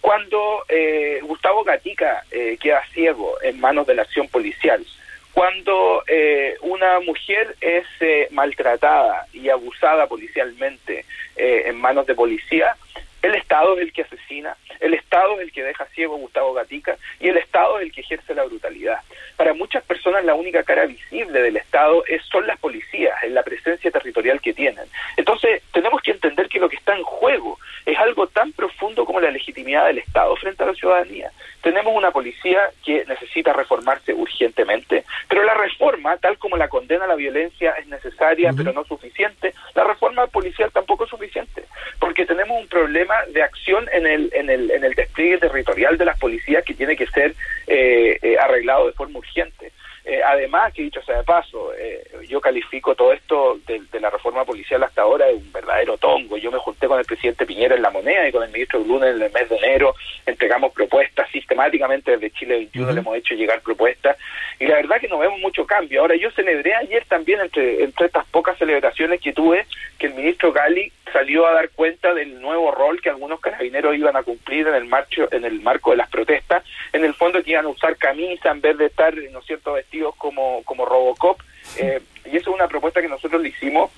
cuando 0.00 0.64
eh, 0.68 1.20
Gustavo 1.22 1.64
Gatica 1.64 2.24
eh, 2.30 2.58
queda 2.60 2.82
ciego 2.92 3.40
en 3.42 3.58
manos 3.60 3.86
de 3.86 3.94
la 3.94 4.02
acción 4.02 4.28
policial, 4.28 4.84
cuando 5.32 6.02
eh, 6.06 6.56
una 6.60 7.00
mujer 7.00 7.56
es 7.60 7.86
maltratada 8.30 9.26
y 9.32 9.48
abusada 9.48 10.06
policialmente 10.06 11.06
en 11.36 11.80
manos 11.80 12.06
de 12.06 12.14
policía, 12.14 12.76
el 13.22 13.34
Estado 13.36 13.76
es 13.76 13.82
el 13.82 13.92
que 13.92 14.02
asesina, 14.02 14.56
el 14.80 14.94
Estado 14.94 15.34
es 15.36 15.42
el 15.42 15.52
que 15.52 15.62
deja 15.62 15.86
ciego 15.86 16.16
a 16.16 16.18
Gustavo 16.18 16.52
Gatica 16.52 16.96
y 17.20 17.28
el 17.28 17.36
Estado 17.36 17.78
es 17.78 17.86
el 17.86 17.92
que 17.92 18.00
ejerce 18.00 18.34
la 18.34 18.44
brutalidad. 18.44 18.98
Para 19.36 19.54
muchas 19.54 19.84
personas 19.84 20.24
la 20.24 20.34
única 20.34 20.62
cara 20.64 20.86
visible 20.86 21.40
del 21.40 21.56
Estado 21.56 22.04
es, 22.06 22.22
son 22.24 22.46
las 22.46 22.58
policías, 22.58 23.14
en 23.22 23.34
la 23.34 23.42
presencia 23.42 23.90
territorial 23.90 24.40
que 24.40 24.52
tienen. 24.52 24.84
Entonces 25.16 25.62
tenemos 25.72 26.02
que 26.02 26.10
entender 26.10 26.48
que 26.48 26.58
lo 26.58 26.68
que 26.68 26.76
está 26.76 26.96
en 26.96 27.04
juego 27.04 27.58
es 27.86 27.98
algo 27.98 28.26
tan 28.26 28.52
profundo 28.52 29.04
como 29.04 29.20
la 29.20 29.30
legitimidad 29.30 29.86
del 29.86 29.98
Estado 29.98 30.34
frente 30.36 30.62
a 30.62 30.66
la 30.66 30.74
ciudadanía. 30.74 31.30
Tenemos 31.62 31.94
una 31.94 32.10
policía 32.10 32.70
que 32.84 33.04
necesita 33.06 33.52
reformarse 33.52 34.12
urgentemente, 34.14 35.04
pero 35.28 35.44
la 35.44 35.54
reforma, 35.54 36.16
tal 36.16 36.38
como 36.38 36.56
la 36.56 36.68
condena 36.68 37.04
a 37.04 37.08
la 37.08 37.14
violencia, 37.14 37.72
es 37.72 37.86
necesaria, 37.86 38.52
pero 38.56 38.72
no 38.72 38.84
suficiente. 38.84 39.54
La 39.74 39.84
reforma 39.84 40.26
policial 40.26 40.70
tampoco 40.72 41.04
es 41.04 41.10
suficiente, 41.10 41.64
porque 42.00 42.26
tenemos 42.26 42.60
un 42.60 42.68
problema 42.68 43.11
de 43.28 43.42
acción 43.42 43.88
en 43.92 44.06
el, 44.06 44.30
en 44.32 44.50
el, 44.50 44.70
en 44.70 44.84
el 44.84 44.94
despliegue 44.94 45.38
territorial 45.38 45.98
de 45.98 46.04
las 46.04 46.18
policías 46.18 46.64
que 46.64 46.74
tiene 46.74 46.96
que 46.96 47.06
ser 47.06 47.34
eh, 47.66 48.18
eh, 48.22 48.36
arreglado 48.38 48.86
de 48.86 48.92
forma 48.92 49.18
urgente. 49.18 49.72
Eh, 50.04 50.20
además, 50.26 50.72
que 50.72 50.82
dicho 50.82 51.00
sea 51.02 51.18
de 51.18 51.22
paso, 51.22 51.72
eh, 51.78 52.04
yo 52.28 52.40
califico 52.40 52.94
todo 52.96 53.12
esto 53.12 53.60
de, 53.66 53.80
la 54.00 54.10
reforma 54.10 54.44
policial 54.44 54.82
hasta 54.82 55.02
ahora 55.02 55.26
de 55.26 55.34
un 55.34 55.52
verdadero 55.52 55.96
tongo. 55.96 56.36
Yo 56.36 56.50
me 56.50 56.58
junté 56.58 56.88
con 56.88 56.98
el 56.98 57.04
presidente 57.04 57.46
Piñera 57.46 57.76
en 57.76 57.82
la 57.82 57.90
moneda 57.90 58.26
y 58.26 58.32
con 58.32 58.42
el 58.42 58.50
ministro 58.50 58.80
Luna 58.80 59.08
en 59.08 59.22
el 59.22 59.30
mes 59.30 59.48
de 59.48 59.56
enero, 59.56 59.94
entregamos 60.26 60.72
propuestas 60.72 61.11
sistemáticamente 61.52 62.12
desde 62.12 62.30
Chile 62.30 62.54
21, 62.56 62.92
le 62.92 63.00
hemos 63.00 63.16
hecho 63.16 63.34
llegar 63.34 63.60
propuestas 63.60 64.16
y 64.58 64.66
la 64.66 64.76
verdad 64.76 65.00
que 65.00 65.08
no 65.08 65.18
vemos 65.18 65.38
mucho 65.40 65.66
cambio. 65.66 66.00
Ahora, 66.00 66.16
yo 66.16 66.30
celebré 66.30 66.74
ayer 66.74 67.04
también, 67.06 67.40
entre, 67.40 67.84
entre 67.84 68.06
estas 68.06 68.24
pocas 68.26 68.56
celebraciones 68.58 69.20
que 69.20 69.32
tuve, 69.32 69.66
que 69.98 70.06
el 70.06 70.14
ministro 70.14 70.52
Gali 70.52 70.90
salió 71.12 71.46
a 71.46 71.52
dar 71.52 71.68
cuenta 71.70 72.14
del 72.14 72.40
nuevo 72.40 72.70
rol 72.70 73.00
que 73.02 73.10
algunos 73.10 73.40
carabineros 73.40 73.96
iban 73.96 74.16
a 74.16 74.22
cumplir 74.22 74.66
en 74.66 74.74
el 74.74 74.86
marcho, 74.86 75.28
en 75.30 75.44
el 75.44 75.60
marco 75.60 75.90
de 75.90 75.98
las 75.98 76.08
protestas, 76.08 76.64
en 76.92 77.04
el 77.04 77.12
fondo 77.14 77.42
que 77.42 77.50
iban 77.50 77.66
a 77.66 77.68
usar 77.68 77.96
camisa 77.96 78.50
en 78.50 78.60
vez 78.62 78.78
de 78.78 78.86
estar, 78.86 79.14
¿no 79.14 79.40
es 79.40 79.46
cierto?, 79.46 79.74
vestidos 79.74 80.14
como, 80.16 80.62
como 80.64 80.86
Robocop, 80.86 81.38
eh, 81.76 82.00
y 82.24 82.36
eso 82.36 82.50
es 82.50 82.56
una 82.56 82.68
propuesta 82.68 83.02
que 83.02 83.08
nosotros 83.08 83.42
le 83.42 83.50
hicimos 83.50 83.90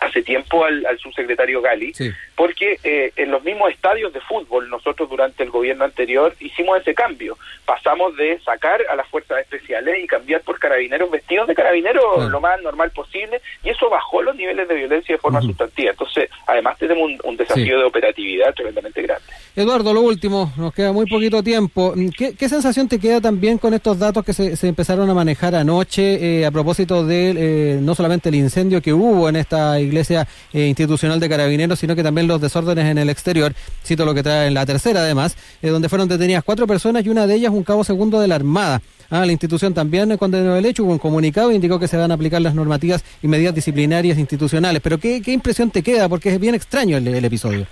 hace 0.00 0.22
tiempo 0.22 0.64
al, 0.64 0.98
subsecretario 0.98 1.60
Gali, 1.60 1.92
porque 2.34 2.78
eh, 2.82 3.12
en 3.16 3.30
los 3.30 3.42
mismos 3.42 3.70
estadios 3.70 4.12
de 4.12 4.20
fútbol 4.20 4.68
nosotros 4.68 5.08
durante 5.08 5.42
el 5.42 5.50
gobierno 5.50 5.84
anterior 5.84 6.34
hicimos 6.40 6.80
ese 6.80 6.94
cambio. 6.94 7.36
Pasamos 7.64 8.16
de 8.16 8.38
sacar 8.40 8.80
a 8.90 8.96
las 8.96 9.06
fuerzas 9.08 9.40
especiales 9.40 10.02
y 10.02 10.06
cambiar 10.06 10.40
por 10.42 10.58
carabineros 10.58 11.10
vestidos 11.10 11.46
de 11.48 11.54
carabineros 11.54 12.30
lo 12.30 12.40
más 12.40 12.60
normal 12.62 12.90
posible 12.90 13.40
y 13.62 13.70
eso 13.70 13.88
bajó 13.90 14.22
los 14.22 14.36
niveles 14.36 14.68
de 14.68 14.74
violencia 14.74 15.14
de 15.14 15.20
forma 15.20 15.40
sustantiva. 15.42 15.90
Entonces, 15.90 16.30
además 16.46 16.78
tenemos 16.78 17.10
un, 17.24 17.36
desafío 17.36 17.78
de 17.78 17.84
operatividad 17.84 18.52
tremendamente 18.54 19.02
grande. 19.02 19.26
Eduardo, 19.58 19.92
lo 19.92 20.02
último, 20.02 20.52
nos 20.56 20.72
queda 20.72 20.92
muy 20.92 21.04
poquito 21.06 21.42
tiempo. 21.42 21.92
¿Qué, 22.16 22.48
sensación 22.48 22.86
te 22.86 23.00
queda 23.00 23.20
también 23.20 23.58
con 23.58 23.74
estos 23.74 23.98
datos 23.98 24.24
que 24.24 24.32
se, 24.32 24.54
empezaron 24.68 25.10
a 25.10 25.14
manejar 25.14 25.56
anoche 25.56 26.38
eh, 26.42 26.46
a 26.46 26.52
propósito 26.52 27.04
de 27.04 27.34
eh, 27.36 27.80
no 27.82 27.96
solamente 27.96 28.28
el 28.28 28.36
incendio 28.36 28.80
que 28.80 28.92
hubo 28.92 29.28
en 29.28 29.34
esta 29.34 29.80
iglesia 29.80 30.28
eh, 30.52 30.68
institucional 30.68 31.18
de 31.18 31.28
carabineros, 31.28 31.80
sino 31.80 31.96
que 31.96 32.04
también 32.04 32.28
los 32.28 32.40
desórdenes 32.40 32.84
en 32.84 32.98
el 32.98 33.10
exterior? 33.10 33.52
Cito 33.84 34.04
lo 34.04 34.14
que 34.14 34.22
trae 34.22 34.46
en 34.46 34.54
la 34.54 34.64
tercera, 34.64 35.00
además, 35.00 35.36
donde 35.60 35.88
fueron 35.88 36.06
detenidas 36.06 36.44
cuatro 36.44 36.68
personas 36.68 37.04
y 37.04 37.08
una 37.08 37.26
de 37.26 37.34
ellas 37.34 37.50
un 37.52 37.64
cabo 37.64 37.82
segundo 37.82 38.20
de 38.20 38.28
la 38.28 38.36
Armada. 38.36 38.80
Ah, 39.10 39.26
la 39.26 39.32
institución 39.32 39.74
también 39.74 40.16
condenó 40.18 40.54
el 40.54 40.66
hecho, 40.66 40.84
hubo 40.84 40.92
un 40.92 40.98
comunicado 40.98 41.50
e 41.50 41.56
indicó 41.56 41.80
que 41.80 41.88
se 41.88 41.96
van 41.96 42.12
a 42.12 42.14
aplicar 42.14 42.40
las 42.40 42.54
normativas 42.54 43.02
y 43.24 43.26
medidas 43.26 43.56
disciplinarias 43.56 44.18
institucionales. 44.18 44.80
Pero 44.82 44.98
¿qué, 44.98 45.20
impresión 45.26 45.72
te 45.72 45.82
queda? 45.82 46.08
Porque 46.08 46.32
es 46.32 46.38
bien 46.38 46.54
extraño 46.54 46.96
el 46.98 47.24
episodio. 47.24 47.66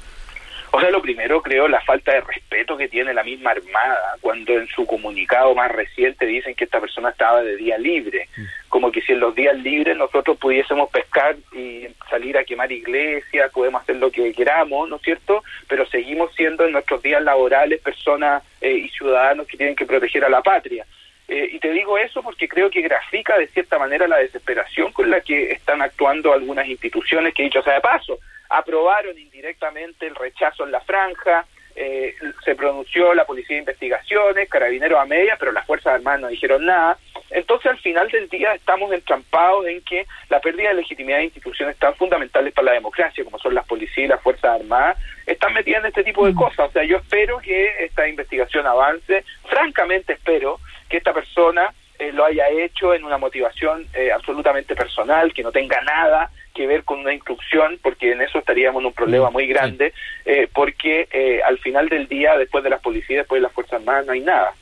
Primero 1.17 1.41
creo 1.41 1.67
la 1.67 1.81
falta 1.81 2.13
de 2.13 2.21
respeto 2.21 2.77
que 2.77 2.89
tiene 2.89 3.15
la 3.15 3.25
misma 3.25 3.53
Armada 3.53 4.17
cuando 4.21 4.53
en 4.53 4.67
su 4.67 4.85
comunicado 4.85 5.55
más 5.55 5.73
reciente 5.73 6.27
dicen 6.27 6.55
que 6.55 6.65
esta 6.65 6.79
persona 6.79 7.09
estaba 7.09 7.43
de 7.43 7.57
día 7.57 7.79
libre, 7.79 8.29
como 8.69 8.93
que 8.93 9.01
si 9.01 9.13
en 9.13 9.21
los 9.21 9.35
días 9.35 9.57
libres 9.57 9.97
nosotros 9.97 10.37
pudiésemos 10.37 10.91
pescar 10.91 11.35
y 11.55 11.87
salir 12.11 12.37
a 12.37 12.45
quemar 12.45 12.71
iglesias, 12.71 13.51
podemos 13.51 13.81
hacer 13.81 13.97
lo 13.97 14.11
que 14.11 14.31
queramos, 14.35 14.91
¿no 14.91 14.97
es 14.97 15.03
cierto? 15.03 15.43
Pero 15.67 15.87
seguimos 15.87 16.35
siendo 16.35 16.67
en 16.67 16.73
nuestros 16.73 17.01
días 17.01 17.23
laborales 17.23 17.81
personas 17.81 18.43
eh, 18.61 18.73
y 18.73 18.91
ciudadanos 18.91 19.47
que 19.47 19.57
tienen 19.57 19.75
que 19.75 19.87
proteger 19.87 20.23
a 20.23 20.29
la 20.29 20.43
patria. 20.43 20.85
Eh, 21.29 21.49
y 21.51 21.59
te 21.61 21.73
digo 21.73 21.97
eso 21.97 22.23
porque 22.23 22.47
creo 22.47 22.69
que 22.69 22.83
grafica 22.83 23.39
de 23.39 23.49
cierta 23.49 23.79
manera 23.79 24.07
la 24.07 24.19
desesperación 24.19 24.93
con 24.93 25.09
la 25.11 25.23
que 25.23 25.53
están 25.53 25.81
actuando 25.81 26.35
algunas 26.35 26.69
instituciones 26.69 27.33
que, 27.33 27.45
dicho 27.45 27.63
sea 27.63 27.73
de 27.73 27.81
paso, 27.81 28.19
aprobaron 28.49 29.19
indirectamente 29.19 30.07
el 30.07 30.15
rechazo 30.15 30.65
en 30.65 30.73
la 30.73 30.81
franja, 30.81 31.47
eh, 31.79 32.15
se 32.43 32.55
pronunció 32.55 33.13
la 33.13 33.27
Policía 33.27 33.57
de 33.57 33.61
Investigaciones, 33.61 34.49
Carabineros 34.49 34.99
a 34.99 35.05
media, 35.05 35.37
pero 35.39 35.53
las 35.53 35.67
Fuerzas 35.67 35.95
Armadas 35.95 36.23
no 36.23 36.29
dijeron 36.29 36.65
nada. 36.65 36.97
Entonces, 37.29 37.71
al 37.71 37.79
final 37.79 38.09
del 38.11 38.31
día, 38.31 38.55
estamos 38.55 38.91
entrampados 38.93 39.67
en 39.67 39.83
que 39.83 40.07
la 40.31 40.41
pérdida 40.41 40.71
de 40.71 40.77
legitimidad 40.77 41.19
de 41.19 41.25
instituciones 41.25 41.77
tan 41.77 41.95
fundamentales 41.97 42.55
para 42.55 42.67
la 42.67 42.73
democracia, 42.73 43.23
como 43.25 43.39
son 43.39 43.55
las 43.55 43.67
policías 43.67 44.07
y 44.07 44.09
las 44.09 44.23
Fuerzas 44.23 44.59
Armadas, 44.61 44.97
están 45.27 45.53
metidas 45.53 45.83
en 45.83 45.89
este 45.89 46.05
tipo 46.05 46.25
de 46.25 46.33
mm. 46.33 46.37
cosas. 46.37 46.71
O 46.71 46.73
sea, 46.73 46.85
yo 46.85 46.97
espero 46.97 47.41
que 47.41 47.85
esta 47.85 48.09
investigación 48.09 48.67
avance. 48.67 49.25
Francamente, 49.45 50.15
espero 50.15 50.59
que 50.89 50.97
esta 50.97 51.13
persona 51.13 51.75
eh, 51.99 52.11
lo 52.11 52.25
haya 52.25 52.49
hecho 52.49 52.95
en 52.95 53.05
una 53.05 53.19
motivación 53.19 53.87
eh, 53.93 54.13
absolutamente 54.13 54.75
personal, 54.75 55.35
que 55.35 55.43
no 55.43 55.53
tenga 55.53 55.81
nada 55.83 56.31
que 56.57 56.67
ver 56.67 56.85
con 56.85 57.01
una 57.01 57.13
instrucción, 57.13 57.79
porque 57.83 58.13
en 58.13 58.23
eso 58.23 58.39
estaríamos 58.39 58.81
en 58.81 58.87
un 58.87 58.93
problema 58.93 59.31
muy 59.31 59.47
grande, 59.47 59.93
eh, 60.25 60.49
porque 60.53 61.09
al 61.47 61.59
final 61.59 61.89
del 61.89 62.09
día, 62.09 62.37
después 62.37 62.65
de 62.65 62.71
las 62.71 62.81
policías, 62.81 63.21
después 63.21 63.41
de 63.41 63.43
las 63.43 63.53
Fuerzas 63.53 63.81
Armadas, 63.81 64.07
no 64.07 64.13
hay 64.13 64.21
nada. 64.21 64.53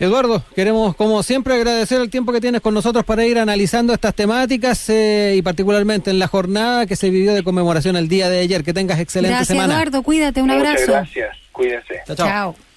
Eduardo, 0.00 0.44
queremos 0.54 0.94
como 0.94 1.24
siempre 1.24 1.54
agradecer 1.54 2.00
el 2.00 2.08
tiempo 2.08 2.32
que 2.32 2.40
tienes 2.40 2.60
con 2.60 2.72
nosotros 2.72 3.04
para 3.04 3.26
ir 3.26 3.36
analizando 3.36 3.92
estas 3.92 4.14
temáticas 4.14 4.88
y 4.88 5.42
particularmente 5.42 6.10
en 6.10 6.20
la 6.20 6.28
jornada 6.28 6.86
que 6.86 6.94
se 6.94 7.10
vivió 7.10 7.34
de 7.34 7.42
conmemoración 7.42 7.96
el 7.96 8.08
día 8.08 8.30
de 8.30 8.38
ayer. 8.38 8.62
Que 8.62 8.72
tengas 8.72 9.00
excelente 9.00 9.44
semana. 9.44 9.66
Gracias 9.66 9.82
Eduardo, 9.82 10.02
cuídate, 10.04 10.40
un 10.40 10.50
abrazo. 10.52 10.92
gracias, 10.92 11.36
cuídense. 11.50 12.02
chao. 12.14 12.54